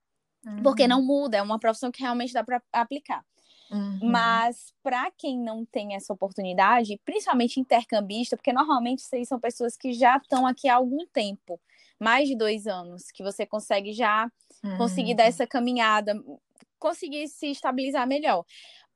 Uhum. 0.47 0.63
Porque 0.63 0.89
não 0.89 1.03
muda, 1.03 1.37
é 1.39 1.43
uma 1.43 1.59
profissão 1.59 1.91
que 1.91 2.03
realmente 2.03 2.33
dá 2.33 2.43
para 2.43 2.63
aplicar. 2.73 3.25
Uhum. 3.71 4.01
Mas 4.03 4.73
para 4.83 5.11
quem 5.13 5.39
não 5.39 5.65
tem 5.65 5.95
essa 5.95 6.13
oportunidade, 6.13 7.01
principalmente 7.05 7.61
intercambista, 7.61 8.37
porque 8.37 8.53
normalmente 8.53 9.03
vocês 9.03 9.29
são 9.29 9.39
pessoas 9.39 9.77
que 9.77 9.93
já 9.93 10.17
estão 10.17 10.47
aqui 10.47 10.69
há 10.69 10.75
algum 10.75 11.07
tempo, 11.07 11.61
mais 11.99 12.29
de 12.29 12.37
dois 12.37 12.67
anos, 12.67 13.11
que 13.13 13.23
você 13.23 13.47
consegue 13.47 13.93
já 13.93 14.31
conseguir 14.77 15.15
dar 15.15 15.25
uhum. 15.25 15.29
essa 15.29 15.47
caminhada, 15.47 16.15
conseguir 16.79 17.29
se 17.29 17.51
estabilizar 17.51 18.07
melhor 18.07 18.45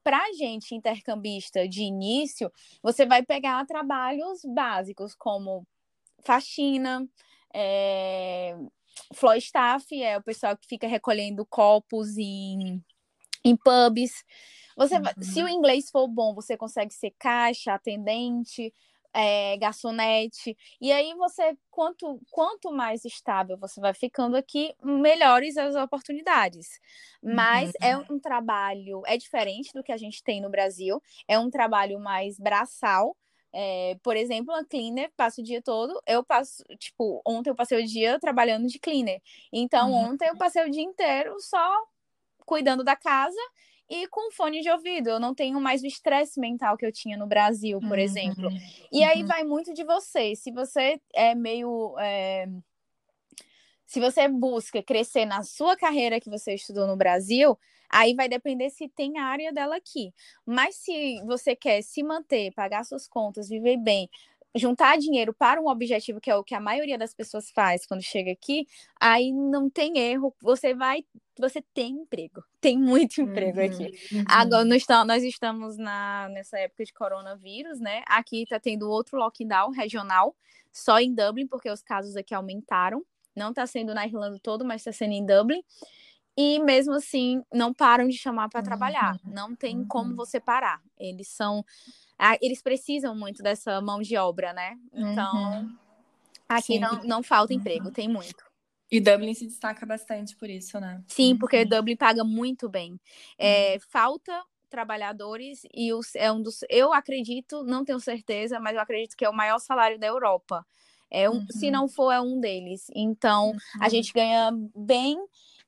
para 0.05 0.33
gente 0.35 0.75
intercambista 0.75 1.67
de 1.67 1.83
início, 1.83 2.53
você 2.83 3.07
vai 3.07 3.23
pegar 3.23 3.65
trabalhos 3.65 4.43
básicos 4.45 5.15
como 5.15 5.67
faxina, 6.23 7.09
é, 7.55 8.55
floor 9.15 9.37
staff, 9.39 10.03
é 10.03 10.19
o 10.19 10.23
pessoal 10.23 10.57
que 10.59 10.67
fica 10.67 10.87
recolhendo 10.87 11.47
copos 11.47 12.19
em, 12.19 12.85
em 13.43 13.57
pubs. 13.57 14.23
Você, 14.77 14.97
uhum. 14.97 15.23
Se 15.23 15.43
o 15.43 15.49
inglês 15.49 15.91
for 15.91 16.09
bom, 16.09 16.35
você 16.35 16.57
consegue 16.57 16.93
ser 16.93 17.13
caixa, 17.19 17.75
atendente, 17.75 18.73
é, 19.15 19.57
garçonete. 19.57 20.57
E 20.81 20.91
aí 20.91 21.15
você, 21.15 21.57
quanto, 21.71 22.21
quanto 22.31 22.73
mais 22.73 23.05
estável 23.05 23.57
você 23.57 23.81
vai 23.81 23.95
ficando 23.95 24.37
aqui, 24.37 24.75
melhores 24.83 25.57
as 25.57 25.77
oportunidades. 25.77 26.81
Mas 27.23 27.73
é 27.81 27.97
uhum. 27.97 28.05
é 28.09 28.13
um 28.13 28.19
trabalho, 28.19 29.03
é 29.07 29.17
diferente 29.17 29.73
do 29.73 29.83
que 29.83 29.93
a 29.93 29.97
gente 29.97 30.23
tem 30.23 30.41
no 30.41 30.51
Brasil, 30.51 31.01
é 31.29 31.39
um 31.39 31.49
trabalho 31.49 31.99
mais 32.01 32.39
braçal. 32.39 33.17
É, 33.57 33.97
por 34.03 34.17
exemplo, 34.17 34.53
a 34.53 34.65
cleaner 34.65 35.13
passa 35.17 35.41
o 35.41 35.45
dia 35.45 35.63
todo. 35.63 36.03
Eu 36.09 36.25
passo, 36.25 36.65
tipo, 36.77 37.23
ontem 37.25 37.51
eu 37.51 37.55
passei 37.55 37.81
o 37.81 37.87
dia 37.87 38.19
trabalhando 38.19 38.67
de 38.67 38.81
cleaner. 38.81 39.23
Então, 39.53 39.93
uhum. 39.93 40.13
ontem 40.13 40.29
eu 40.29 40.37
passei 40.37 40.65
o 40.67 40.71
dia 40.71 40.83
inteiro 40.83 41.37
só 41.39 41.73
cuidando 42.45 42.83
da 42.83 42.97
casa 42.97 43.41
e 43.95 44.09
com 44.09 44.31
fone 44.33 44.61
de 44.61 44.69
ouvido. 44.69 45.09
Eu 45.09 45.21
não 45.21 45.35
tenho 45.35 45.61
mais 45.61 45.83
o 45.83 45.87
estresse 45.87 46.41
mental 46.41 46.77
que 46.77 46.85
eu 46.85 46.93
tinha 46.93 47.17
no 47.17 47.27
Brasil, 47.27 47.79
por 47.81 47.91
uhum. 47.91 48.05
exemplo. 48.05 48.49
E 48.93 49.05
aí 49.05 49.23
uhum. 49.23 49.29
vai 49.29 49.45
muito 49.45 49.73
de 49.73 49.85
você. 49.85 50.35
Se 50.35 50.51
você 50.51 51.01
é 51.15 51.35
meio. 51.35 51.95
É... 51.99 52.49
Se 53.87 54.01
você 54.01 54.27
busca 54.27 54.83
crescer 54.83 55.25
na 55.25 55.43
sua 55.45 55.77
carreira 55.77 56.19
que 56.19 56.29
você 56.29 56.55
estudou 56.55 56.87
no 56.87 56.97
Brasil, 56.97 57.57
aí 57.89 58.15
vai 58.15 58.29
depender 58.29 58.71
se 58.71 58.89
tem 58.89 59.19
a 59.19 59.25
área 59.27 59.53
dela 59.53 59.77
aqui. 59.77 60.13
Mas 60.45 60.77
se 60.77 61.23
você 61.25 61.55
quer 61.55 61.83
se 61.83 62.03
manter, 62.03 62.53
pagar 62.55 62.85
suas 62.85 63.07
contas, 63.07 63.49
viver 63.49 63.77
bem, 63.77 64.09
juntar 64.55 64.97
dinheiro 64.99 65.35
para 65.35 65.61
um 65.61 65.69
objetivo 65.69 66.21
que 66.21 66.31
é 66.31 66.37
o 66.37 66.45
que 66.45 66.55
a 66.55 66.61
maioria 66.61 66.97
das 66.97 67.13
pessoas 67.13 67.51
faz 67.51 67.85
quando 67.87 68.03
chega 68.03 68.31
aqui, 68.31 68.67
aí 69.01 69.33
não 69.33 69.69
tem 69.69 69.99
erro, 69.99 70.35
você 70.41 70.75
vai, 70.75 71.05
você 71.39 71.63
tem 71.75 71.93
emprego, 71.93 72.43
tem 72.61 72.79
muito 72.79 73.21
emprego 73.21 73.59
uhum, 73.59 73.67
aqui. 73.67 74.15
Uhum. 74.15 74.25
Agora 74.29 74.65
nós, 74.65 74.87
nós 75.07 75.23
estamos 75.25 75.77
na, 75.77 76.29
nessa 76.31 76.59
época 76.59 76.85
de 76.85 76.93
coronavírus, 76.93 77.81
né? 77.81 78.03
Aqui 78.07 78.43
está 78.43 78.61
tendo 78.61 78.89
outro 78.89 79.19
lockdown 79.19 79.71
regional, 79.71 80.35
só 80.73 80.99
em 80.99 81.13
Dublin, 81.15 81.47
porque 81.47 81.71
os 81.71 81.83
casos 81.83 82.17
aqui 82.17 82.35
aumentaram. 82.35 83.05
Não 83.35 83.51
está 83.51 83.67
sendo 83.67 83.93
na 83.93 84.07
Irlanda 84.07 84.39
todo, 84.41 84.65
mas 84.65 84.81
está 84.81 84.93
sendo 84.93 85.13
em 85.13 85.27
Dublin. 85.27 85.63
E 86.37 86.59
mesmo 86.61 86.95
assim, 86.95 87.43
não 87.53 87.73
param 87.73 88.09
de 88.09 88.17
chamar 88.17 88.49
para 88.49 88.61
uhum. 88.61 88.65
trabalhar. 88.65 89.21
Não 89.25 89.55
tem 89.55 89.85
como 89.85 90.11
uhum. 90.11 90.17
você 90.17 90.41
parar. 90.41 90.81
Eles 90.99 91.29
são 91.29 91.65
eles 92.41 92.63
precisam 92.63 93.15
muito 93.15 93.43
dessa 93.43 93.81
mão 93.81 94.01
de 94.01 94.17
obra, 94.17 94.53
né? 94.53 94.79
Então, 94.93 95.63
uhum. 95.63 95.77
aqui 96.49 96.79
não, 96.79 97.03
não 97.05 97.23
falta 97.23 97.53
uhum. 97.53 97.61
emprego, 97.61 97.91
tem 97.91 98.09
muito. 98.09 98.45
E 98.91 99.01
Dublin 99.01 99.35
se 99.35 99.47
destaca 99.47 99.85
bastante 99.85 100.37
por 100.37 100.49
isso, 100.49 100.79
né? 100.79 101.03
Sim, 101.09 101.37
porque 101.37 101.63
uhum. 101.63 101.69
Dublin 101.69 101.97
paga 101.97 102.23
muito 102.23 102.69
bem. 102.69 102.99
É, 103.39 103.75
uhum. 103.75 103.81
falta 103.89 104.45
trabalhadores 104.69 105.63
e 105.73 105.93
os, 105.93 106.15
é 106.17 106.31
um 106.33 106.43
dos. 106.43 106.61
Eu 106.69 106.93
acredito, 106.93 107.63
não 107.65 107.85
tenho 107.85 108.01
certeza, 108.01 108.59
mas 108.59 108.75
eu 108.75 108.81
acredito 108.81 109.17
que 109.17 109.25
é 109.25 109.29
o 109.29 109.35
maior 109.35 109.59
salário 109.59 109.99
da 109.99 110.07
Europa. 110.07 110.67
É 111.11 111.31
um, 111.31 111.35
uhum. 111.35 111.47
Se 111.51 111.71
não 111.71 111.89
for, 111.89 112.11
é 112.11 112.21
um 112.21 112.41
deles. 112.41 112.91
Então, 112.95 113.51
uhum. 113.51 113.59
a 113.81 113.89
gente 113.89 114.13
ganha 114.13 114.51
bem 114.75 115.17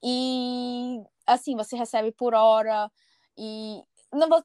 e 0.02 1.00
assim, 1.26 1.56
você 1.56 1.76
recebe 1.76 2.12
por 2.12 2.34
hora 2.34 2.90
e 3.36 3.80
não 4.12 4.28
vou 4.28 4.44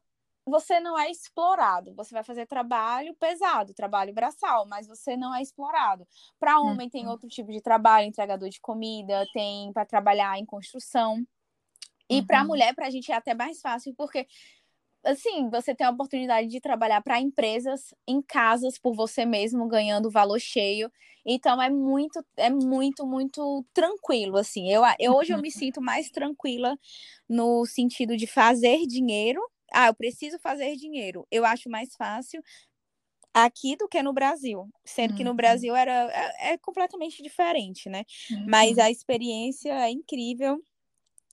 você 0.51 0.79
não 0.81 0.99
é 0.99 1.09
explorado. 1.09 1.93
Você 1.95 2.13
vai 2.13 2.23
fazer 2.23 2.45
trabalho 2.45 3.15
pesado, 3.15 3.73
trabalho 3.73 4.13
braçal, 4.13 4.67
mas 4.67 4.85
você 4.85 5.15
não 5.15 5.33
é 5.33 5.41
explorado. 5.41 6.05
Para 6.37 6.59
homem 6.59 6.87
uhum. 6.87 6.91
tem 6.91 7.07
outro 7.07 7.27
tipo 7.29 7.51
de 7.51 7.61
trabalho, 7.61 8.05
entregador 8.05 8.49
de 8.49 8.59
comida, 8.59 9.25
tem 9.33 9.71
para 9.71 9.85
trabalhar 9.85 10.37
em 10.37 10.45
construção. 10.45 11.25
E 12.09 12.19
uhum. 12.19 12.25
para 12.25 12.43
mulher, 12.43 12.75
para 12.75 12.87
a 12.87 12.89
gente 12.89 13.11
é 13.11 13.15
até 13.15 13.33
mais 13.33 13.61
fácil, 13.61 13.95
porque 13.95 14.27
assim, 15.03 15.49
você 15.49 15.73
tem 15.73 15.87
a 15.87 15.89
oportunidade 15.89 16.47
de 16.47 16.59
trabalhar 16.59 17.01
para 17.01 17.19
empresas 17.19 17.93
em 18.05 18.21
casas 18.21 18.77
por 18.77 18.93
você 18.93 19.25
mesmo, 19.25 19.67
ganhando 19.67 20.11
valor 20.11 20.39
cheio. 20.39 20.91
Então 21.25 21.61
é 21.61 21.69
muito, 21.69 22.23
é 22.35 22.49
muito, 22.49 23.05
muito 23.05 23.65
tranquilo, 23.73 24.37
assim. 24.37 24.69
Eu, 24.69 24.81
eu 24.99 25.13
hoje 25.13 25.31
eu 25.31 25.41
me 25.41 25.49
sinto 25.51 25.81
mais 25.81 26.11
tranquila 26.11 26.77
no 27.27 27.65
sentido 27.65 28.17
de 28.17 28.27
fazer 28.27 28.85
dinheiro 28.85 29.41
ah, 29.71 29.87
eu 29.87 29.93
preciso 29.93 30.37
fazer 30.39 30.75
dinheiro. 30.75 31.25
Eu 31.31 31.45
acho 31.45 31.69
mais 31.69 31.95
fácil 31.95 32.41
aqui 33.33 33.75
do 33.75 33.87
que 33.87 34.01
no 34.03 34.13
Brasil, 34.13 34.69
sendo 34.83 35.11
uhum. 35.11 35.17
que 35.17 35.23
no 35.23 35.29
uhum. 35.31 35.35
Brasil 35.35 35.75
era 35.75 36.09
é, 36.39 36.53
é 36.53 36.57
completamente 36.57 37.23
diferente, 37.23 37.89
né? 37.89 38.03
Uhum. 38.29 38.45
Mas 38.49 38.77
a 38.77 38.91
experiência 38.91 39.73
é 39.73 39.89
incrível 39.89 40.61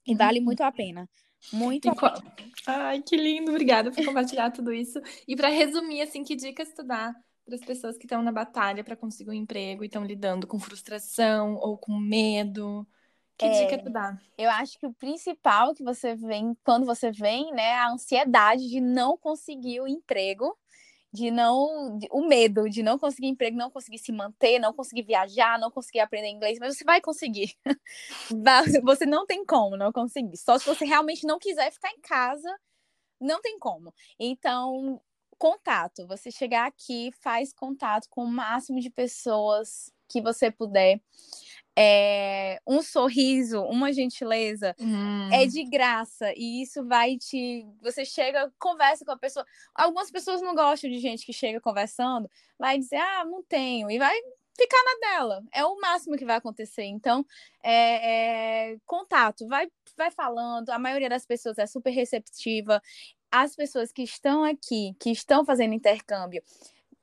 e 0.07 0.15
vale 0.15 0.39
uhum. 0.39 0.45
muito 0.45 0.63
a 0.63 0.73
pena. 0.73 1.09
Muito. 1.53 1.95
Qual... 1.95 2.15
Ai, 2.67 3.03
que 3.03 3.17
lindo! 3.17 3.51
Obrigada 3.51 3.91
por 3.91 4.05
compartilhar 4.05 4.51
tudo 4.51 4.73
isso. 4.73 5.01
E 5.27 5.37
para 5.37 5.49
resumir, 5.49 6.03
assim, 6.03 6.25
que 6.25 6.35
dicas 6.35 6.73
tu 6.75 6.83
dá 6.83 7.15
para 7.45 7.55
as 7.55 7.61
pessoas 7.61 7.97
que 7.97 8.05
estão 8.05 8.23
na 8.23 8.33
batalha 8.33 8.85
para 8.85 8.97
conseguir 8.97 9.31
um 9.31 9.35
emprego 9.35 9.83
e 9.83 9.87
estão 9.87 10.05
lidando 10.05 10.47
com 10.47 10.59
frustração 10.59 11.55
ou 11.55 11.79
com 11.79 11.97
medo? 11.97 12.87
Que 13.39 13.47
é, 13.47 13.65
dica 13.65 13.83
tu 13.83 13.89
dá? 13.89 14.19
Eu 14.37 14.51
acho 14.51 14.79
que 14.79 14.87
o 14.87 14.93
principal 14.93 15.73
que 15.75 15.85
você 15.85 16.17
vem, 16.17 16.57
quando 16.65 16.85
você 16.85 17.13
vem, 17.13 17.53
né, 17.53 17.75
a 17.75 17.91
ansiedade 17.91 18.69
de 18.69 18.81
não 18.81 19.17
conseguir 19.17 19.81
o 19.81 19.87
emprego 19.87 20.59
de 21.13 21.31
não. 21.31 21.97
De, 21.99 22.09
o 22.11 22.27
medo 22.27 22.69
de 22.69 22.83
não 22.83 22.99
conseguir 22.99 23.29
emprego, 23.29 23.57
não 23.57 23.71
conseguir 23.71 23.99
se 23.99 24.13
manter, 24.13 24.59
não 24.59 24.73
conseguir 24.73 25.03
viajar, 25.03 25.59
não 25.59 25.71
conseguir 25.71 26.01
aprender 26.01 26.29
inglês, 26.29 26.59
mas 26.59 26.77
você 26.77 26.85
vai 26.85 27.01
conseguir. 27.01 27.55
você 28.85 29.07
não 29.07 29.25
tem 29.25 29.45
como 29.45 29.77
não 29.77 29.93
conseguir. 29.93 30.37
Só 30.37 30.59
se 30.59 30.67
você 30.67 30.85
realmente 30.85 31.27
não 31.27 31.39
quiser 31.39 31.71
ficar 31.73 31.91
em 31.93 32.01
casa, 32.01 32.53
não 33.21 33.41
tem 33.41 33.59
como. 33.59 33.95
Então, 34.19 35.01
contato. 35.39 36.07
Você 36.07 36.31
chegar 36.31 36.67
aqui, 36.67 37.11
faz 37.21 37.53
contato 37.53 38.09
com 38.11 38.25
o 38.25 38.31
máximo 38.31 38.81
de 38.81 38.91
pessoas 38.91 39.93
que 40.09 40.21
você 40.21 40.51
puder. 40.51 41.01
É, 41.81 42.59
um 42.67 42.83
sorriso, 42.83 43.63
uma 43.63 43.93
gentileza 43.93 44.75
hum. 44.81 45.29
é 45.33 45.47
de 45.47 45.63
graça 45.63 46.33
e 46.37 46.63
isso 46.63 46.85
vai 46.85 47.17
te. 47.17 47.65
Você 47.81 48.05
chega, 48.05 48.53
conversa 48.59 49.05
com 49.05 49.13
a 49.13 49.17
pessoa. 49.17 49.47
Algumas 49.73 50.11
pessoas 50.11 50.43
não 50.43 50.57
gostam 50.57 50.91
de 50.91 50.99
gente 50.99 51.25
que 51.25 51.33
chega 51.33 51.61
conversando, 51.61 52.29
vai 52.59 52.79
dizer, 52.79 52.97
ah, 52.97 53.25
não 53.25 53.45
tenho, 53.45 53.89
e 53.89 53.97
vai 53.97 54.13
ficar 54.59 54.83
na 54.85 55.09
dela. 55.09 55.45
É 55.55 55.65
o 55.65 55.79
máximo 55.81 56.17
que 56.17 56.25
vai 56.25 56.37
acontecer. 56.37 56.83
Então, 56.83 57.25
é, 57.63 58.73
é, 58.73 58.77
contato, 58.85 59.47
vai, 59.47 59.69
vai 59.97 60.11
falando. 60.11 60.71
A 60.71 60.81
maioria 60.81 61.09
das 61.09 61.25
pessoas 61.25 61.59
é 61.59 61.67
super 61.67 61.91
receptiva. 61.91 62.83
As 63.31 63.55
pessoas 63.55 63.93
que 63.93 64.03
estão 64.03 64.43
aqui, 64.43 64.97
que 64.99 65.11
estão 65.11 65.45
fazendo 65.45 65.75
intercâmbio, 65.75 66.43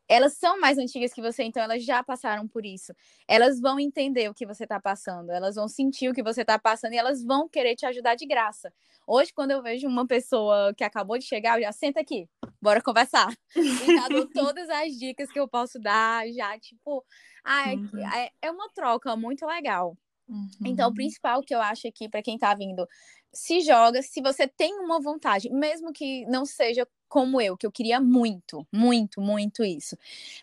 elas 0.08 0.34
são 0.34 0.60
mais 0.60 0.78
antigas 0.78 1.14
que 1.14 1.22
você, 1.22 1.44
então 1.44 1.64
elas 1.64 1.84
já 1.84 2.04
passaram 2.04 2.48
por 2.48 2.66
isso. 2.66 2.94
Elas 3.28 3.60
vão 3.60 3.80
entender 3.80 4.30
o 4.30 4.34
que 4.34 4.46
você 4.46 4.64
está 4.64 4.80
passando, 4.80 5.32
elas 5.32 5.56
vão 5.56 5.68
sentir 5.68 6.10
o 6.10 6.14
que 6.14 6.24
você 6.24 6.42
está 6.42 6.60
passando 6.60 6.94
e 6.94 6.98
elas 6.98 7.24
vão 7.24 7.50
querer 7.50 7.76
te 7.76 7.86
ajudar 7.86 8.16
de 8.16 8.26
graça. 8.26 8.72
Hoje, 9.08 9.32
quando 9.34 9.52
eu 9.52 9.62
vejo 9.62 9.88
uma 9.88 10.06
pessoa 10.06 10.74
que 10.76 10.84
acabou 10.84 11.18
de 11.18 11.26
chegar, 11.26 11.58
eu 11.58 11.64
já 11.64 11.72
senta 11.72 12.00
aqui, 12.00 12.28
bora 12.62 12.82
conversar. 12.82 13.32
Já 13.56 14.08
dou 14.08 14.28
todas 14.34 14.70
as 14.70 14.94
dicas 14.94 15.32
que 15.32 15.40
eu 15.40 15.48
posso 15.48 15.80
dar, 15.80 16.28
já, 16.32 16.58
tipo, 16.60 17.04
ah, 17.44 17.74
é, 18.16 18.32
é 18.42 18.52
uma 18.52 18.70
troca 18.70 19.16
muito 19.16 19.46
legal. 19.46 19.96
Uhum. 20.28 20.50
Então, 20.66 20.90
o 20.90 20.94
principal 20.94 21.42
que 21.44 21.54
eu 21.54 21.62
acho 21.62 21.88
aqui 21.88 22.10
para 22.10 22.22
quem 22.22 22.36
está 22.36 22.54
vindo, 22.56 22.88
se 23.34 23.62
joga, 23.62 24.02
se 24.02 24.22
você 24.22 24.48
tem 24.48 24.74
uma 24.80 25.00
vontade, 25.00 25.50
mesmo 25.50 25.92
que 25.94 26.26
não 26.28 26.46
seja 26.46 26.88
como 27.08 27.40
eu, 27.40 27.56
que 27.58 27.66
eu 27.68 27.72
queria 27.72 28.00
muito, 28.02 28.68
muito, 28.74 29.22
muito 29.22 29.64
isso. 29.64 29.98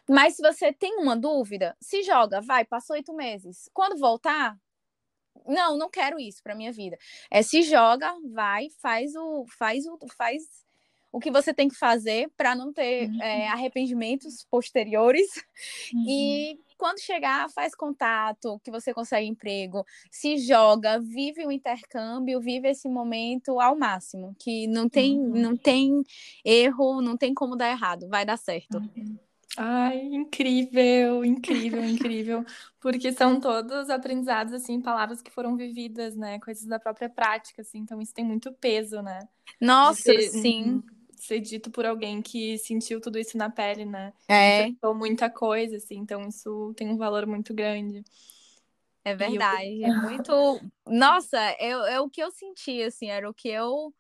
Mas 0.09 0.37
se 0.37 0.43
você 0.43 0.73
tem 0.73 0.99
uma 0.99 1.17
dúvida, 1.17 1.77
se 1.81 2.03
joga, 2.03 2.41
vai, 2.41 2.65
passou 2.65 2.97
oito 2.97 3.15
meses. 3.15 3.69
Quando 3.75 3.99
voltar, 3.99 4.57
não, 5.47 5.77
não 5.77 5.91
quero 5.91 6.19
isso 6.21 6.43
para 6.43 6.55
minha 6.55 6.73
vida. 6.73 6.99
É 7.31 7.43
se 7.43 7.63
joga, 7.63 8.15
vai, 8.33 8.69
faz 8.81 9.15
o, 9.17 9.47
faz 9.59 9.87
o, 9.87 9.99
faz 10.17 10.62
o 11.13 11.21
que 11.21 11.31
você 11.31 11.53
tem 11.53 11.69
que 11.69 11.77
fazer 11.77 12.31
para 12.37 12.55
não 12.55 12.73
ter 12.73 13.11
uhum. 13.11 13.23
é, 13.23 13.49
arrependimentos 13.49 14.47
posteriores 14.51 15.29
uhum. 15.93 16.05
e 16.09 16.61
quando 16.79 16.99
chegar, 16.99 17.49
faz 17.51 17.77
contato, 17.77 18.61
que 18.65 18.71
você 18.71 18.93
consegue 18.93 19.29
emprego, 19.29 19.85
se 20.11 20.37
joga, 20.39 20.99
vive 20.99 21.47
o 21.47 21.53
intercâmbio, 21.53 22.41
vive 22.41 22.69
esse 22.69 22.89
momento 22.89 23.61
ao 23.61 23.79
máximo, 23.79 24.35
que 24.37 24.67
não 24.67 24.89
tem, 24.89 25.17
uhum. 25.17 25.31
não 25.31 25.57
tem 25.57 26.03
erro, 26.45 27.01
não 27.01 27.17
tem 27.17 27.33
como 27.33 27.55
dar 27.55 27.71
errado, 27.71 28.09
vai 28.09 28.25
dar 28.25 28.37
certo. 28.37 28.79
Uhum. 28.79 29.17
Ai, 29.57 30.01
incrível, 30.01 31.25
incrível, 31.25 31.85
incrível. 31.85 32.45
Porque 32.81 33.13
são 33.13 33.39
todos 33.39 33.89
aprendizados, 33.89 34.53
assim, 34.53 34.81
palavras 34.81 35.23
que 35.23 35.31
foram 35.31 35.57
vividas, 35.57 36.17
né? 36.17 36.41
Coisas 36.41 36.65
da 36.65 36.81
própria 36.81 37.09
prática, 37.09 37.61
assim. 37.61 37.79
Então, 37.79 38.01
isso 38.01 38.15
tem 38.15 38.25
muito 38.25 38.51
peso, 38.55 39.03
né? 39.03 39.21
Nossa, 39.61 40.05
ter, 40.05 40.23
sim 40.31 40.83
ser 41.23 41.39
dito 41.39 41.71
por 41.71 41.87
alguém 41.87 42.21
que 42.21 42.59
sentiu 42.59 43.01
tudo 43.01 43.17
isso 43.17 43.39
na 43.39 43.49
pele, 43.49 43.85
né? 43.85 44.13
É. 44.27 44.63
Enfrentou 44.63 44.93
muita 44.93 45.31
coisa, 45.31 45.77
assim, 45.77 45.97
então 45.97 46.29
isso 46.29 46.75
tem 46.77 46.89
um 46.89 46.97
valor 46.97 47.27
muito 47.27 47.55
grande. 47.55 48.05
É 49.05 49.15
verdade, 49.15 49.83
eu... 49.83 49.87
é 49.87 50.01
muito. 50.01 50.61
Nossa, 50.85 51.39
é, 51.39 51.71
é 51.71 52.01
o 52.01 52.11
que 52.11 52.21
eu 52.21 52.31
senti, 52.33 52.83
assim, 52.83 53.09
era 53.09 53.29
o 53.31 53.35
que 53.35 53.49
eu. 53.49 53.95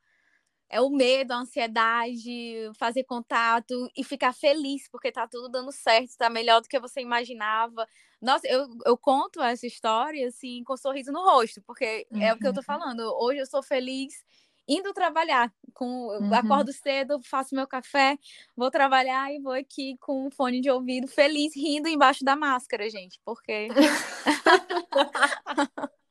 É 0.68 0.80
o 0.80 0.88
medo, 0.88 1.32
a 1.32 1.36
ansiedade, 1.36 2.70
fazer 2.78 3.04
contato 3.04 3.90
e 3.94 4.02
ficar 4.02 4.32
feliz 4.32 4.88
porque 4.88 5.12
tá 5.12 5.28
tudo 5.28 5.50
dando 5.50 5.70
certo, 5.70 6.16
tá 6.16 6.30
melhor 6.30 6.62
do 6.62 6.68
que 6.68 6.80
você 6.80 7.02
imaginava. 7.02 7.86
Nossa, 8.20 8.48
eu, 8.48 8.66
eu 8.86 8.96
conto 8.96 9.42
essa 9.42 9.66
história, 9.66 10.26
assim, 10.26 10.64
com 10.64 10.72
um 10.72 10.76
sorriso 10.78 11.12
no 11.12 11.22
rosto, 11.22 11.60
porque 11.62 12.06
uhum. 12.10 12.22
é 12.22 12.32
o 12.32 12.38
que 12.38 12.46
eu 12.46 12.54
tô 12.54 12.60
uhum. 12.60 12.64
falando. 12.64 13.00
Hoje 13.20 13.40
eu 13.40 13.46
sou 13.46 13.62
feliz 13.62 14.24
indo 14.66 14.92
trabalhar. 14.92 15.52
Com, 15.74 16.08
uhum. 16.08 16.34
Acordo 16.34 16.72
cedo, 16.72 17.20
faço 17.22 17.54
meu 17.54 17.66
café, 17.66 18.18
vou 18.56 18.70
trabalhar 18.70 19.32
e 19.32 19.40
vou 19.40 19.52
aqui 19.52 19.96
com 19.98 20.26
um 20.26 20.30
fone 20.30 20.60
de 20.60 20.70
ouvido, 20.70 21.08
feliz, 21.08 21.56
rindo 21.56 21.88
embaixo 21.88 22.24
da 22.24 22.36
máscara, 22.36 22.88
gente, 22.90 23.20
porque. 23.24 23.68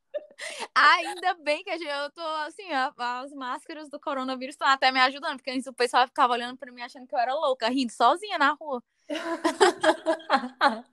Ainda 0.74 1.36
bem 1.36 1.64
que 1.64 1.70
eu 1.70 2.10
tô 2.12 2.22
assim, 2.46 2.68
as 2.72 3.32
máscaras 3.34 3.90
do 3.90 4.00
coronavírus 4.00 4.56
estão 4.56 4.68
até 4.68 4.92
me 4.92 5.00
ajudando, 5.00 5.38
porque 5.38 5.52
antes 5.52 5.68
o 5.68 5.74
pessoal 5.74 6.08
ficava 6.08 6.34
olhando 6.34 6.58
para 6.58 6.72
mim 6.72 6.82
achando 6.82 7.08
que 7.08 7.14
eu 7.14 7.20
era 7.20 7.34
louca, 7.34 7.70
rindo 7.70 7.92
sozinha 7.92 8.38
na 8.38 8.54
rua. 8.54 8.84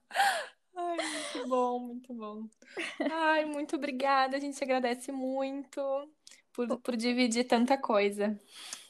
Ai, 0.76 0.96
muito 0.96 1.48
bom, 1.48 1.78
muito 1.80 2.14
bom. 2.14 2.46
Ai, 3.10 3.44
muito 3.46 3.76
obrigada, 3.76 4.36
a 4.36 4.40
gente 4.40 4.62
agradece 4.62 5.10
muito 5.10 5.80
por, 6.58 6.80
por 6.80 6.96
dividir 6.96 7.44
tanta 7.44 7.78
coisa. 7.78 8.36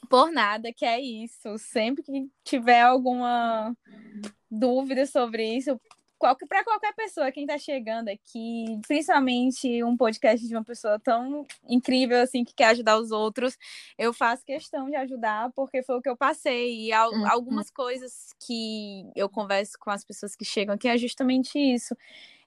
Por 0.09 0.33
nada, 0.33 0.73
que 0.73 0.87
é 0.87 0.99
isso. 0.99 1.59
Sempre 1.59 2.03
que 2.03 2.31
tiver 2.43 2.81
alguma 2.81 3.77
dúvida 4.51 5.05
sobre 5.05 5.57
isso, 5.57 5.79
para 6.19 6.65
qualquer 6.65 6.95
pessoa, 6.95 7.31
quem 7.31 7.45
está 7.45 7.57
chegando 7.59 8.09
aqui, 8.09 8.81
principalmente 8.87 9.83
um 9.85 9.97
podcast 9.97 10.47
de 10.47 10.55
uma 10.55 10.65
pessoa 10.65 10.99
tão 10.99 11.47
incrível 11.69 12.21
assim 12.21 12.45
que 12.45 12.55
quer 12.55 12.67
ajudar 12.67 12.99
os 12.99 13.11
outros, 13.11 13.57
eu 13.97 14.13
faço 14.13 14.45
questão 14.45 14.89
de 14.89 14.97
ajudar 14.97 15.51
porque 15.55 15.83
foi 15.83 15.97
o 15.97 16.03
que 16.03 16.09
eu 16.09 16.17
passei 16.17 16.87
e 16.87 16.93
al 16.93 17.11
uhum. 17.11 17.31
algumas 17.31 17.71
coisas 17.71 18.35
que 18.47 19.05
eu 19.15 19.29
converso 19.29 19.79
com 19.79 19.91
as 19.91 20.05
pessoas 20.05 20.35
que 20.35 20.45
chegam 20.45 20.75
aqui 20.75 20.89
é 20.89 20.99
justamente 20.99 21.59
isso 21.59 21.95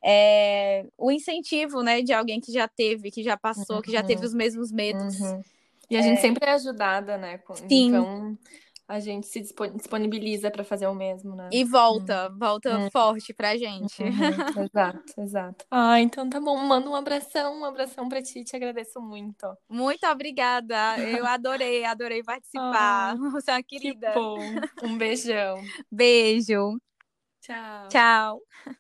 é, 0.03 0.86
o 0.97 1.12
incentivo, 1.12 1.84
né, 1.84 2.01
de 2.01 2.12
alguém 2.12 2.39
que 2.39 2.51
já 2.51 2.67
teve, 2.67 3.12
que 3.12 3.21
já 3.21 3.38
passou, 3.38 3.77
uhum. 3.77 3.81
que 3.81 3.91
já 3.91 4.01
teve 4.01 4.21
uhum. 4.21 4.27
os 4.27 4.34
mesmos 4.34 4.71
medos. 4.71 5.19
Uhum. 5.19 5.41
E 5.89 5.95
a 5.95 5.99
é... 5.99 6.03
gente 6.03 6.21
sempre 6.21 6.49
é 6.49 6.53
ajudada, 6.53 7.17
né? 7.17 7.39
Sim. 7.53 7.89
Então 7.89 8.38
a 8.91 8.99
gente 8.99 9.25
se 9.25 9.39
disponibiliza 9.39 10.51
para 10.51 10.65
fazer 10.65 10.86
o 10.86 10.93
mesmo, 10.93 11.34
né? 11.34 11.49
E 11.49 11.63
volta, 11.63 12.30
uhum. 12.30 12.38
volta 12.38 12.77
uhum. 12.77 12.91
forte 12.91 13.34
pra 13.34 13.56
gente. 13.56 14.04
Uhum. 14.04 14.63
Exato, 14.65 15.21
exato. 15.21 15.65
Ah, 15.71 16.01
então 16.01 16.30
tá 16.30 16.41
bom. 16.41 16.58
Manda 16.58 16.89
um 16.89 16.95
abração, 16.95 17.62
um 17.62 17.65
abração 17.65 18.10
pra 18.10 18.21
ti, 18.21 18.43
te 18.43 18.54
agradeço 18.54 18.99
muito. 18.99 19.47
Muito 19.69 20.06
obrigada. 20.06 20.99
Eu 20.99 21.25
adorei, 21.25 21.86
adorei 21.86 22.21
participar. 22.21 23.15
Você 23.32 23.51
é 23.51 23.54
uma 23.54 23.63
querida. 23.63 24.12
Que 24.12 24.19
bom. 24.19 24.39
Um 24.84 24.97
beijão. 24.97 25.62
Beijo. 25.89 26.77
Tchau. 27.41 27.88
Tchau. 27.88 28.77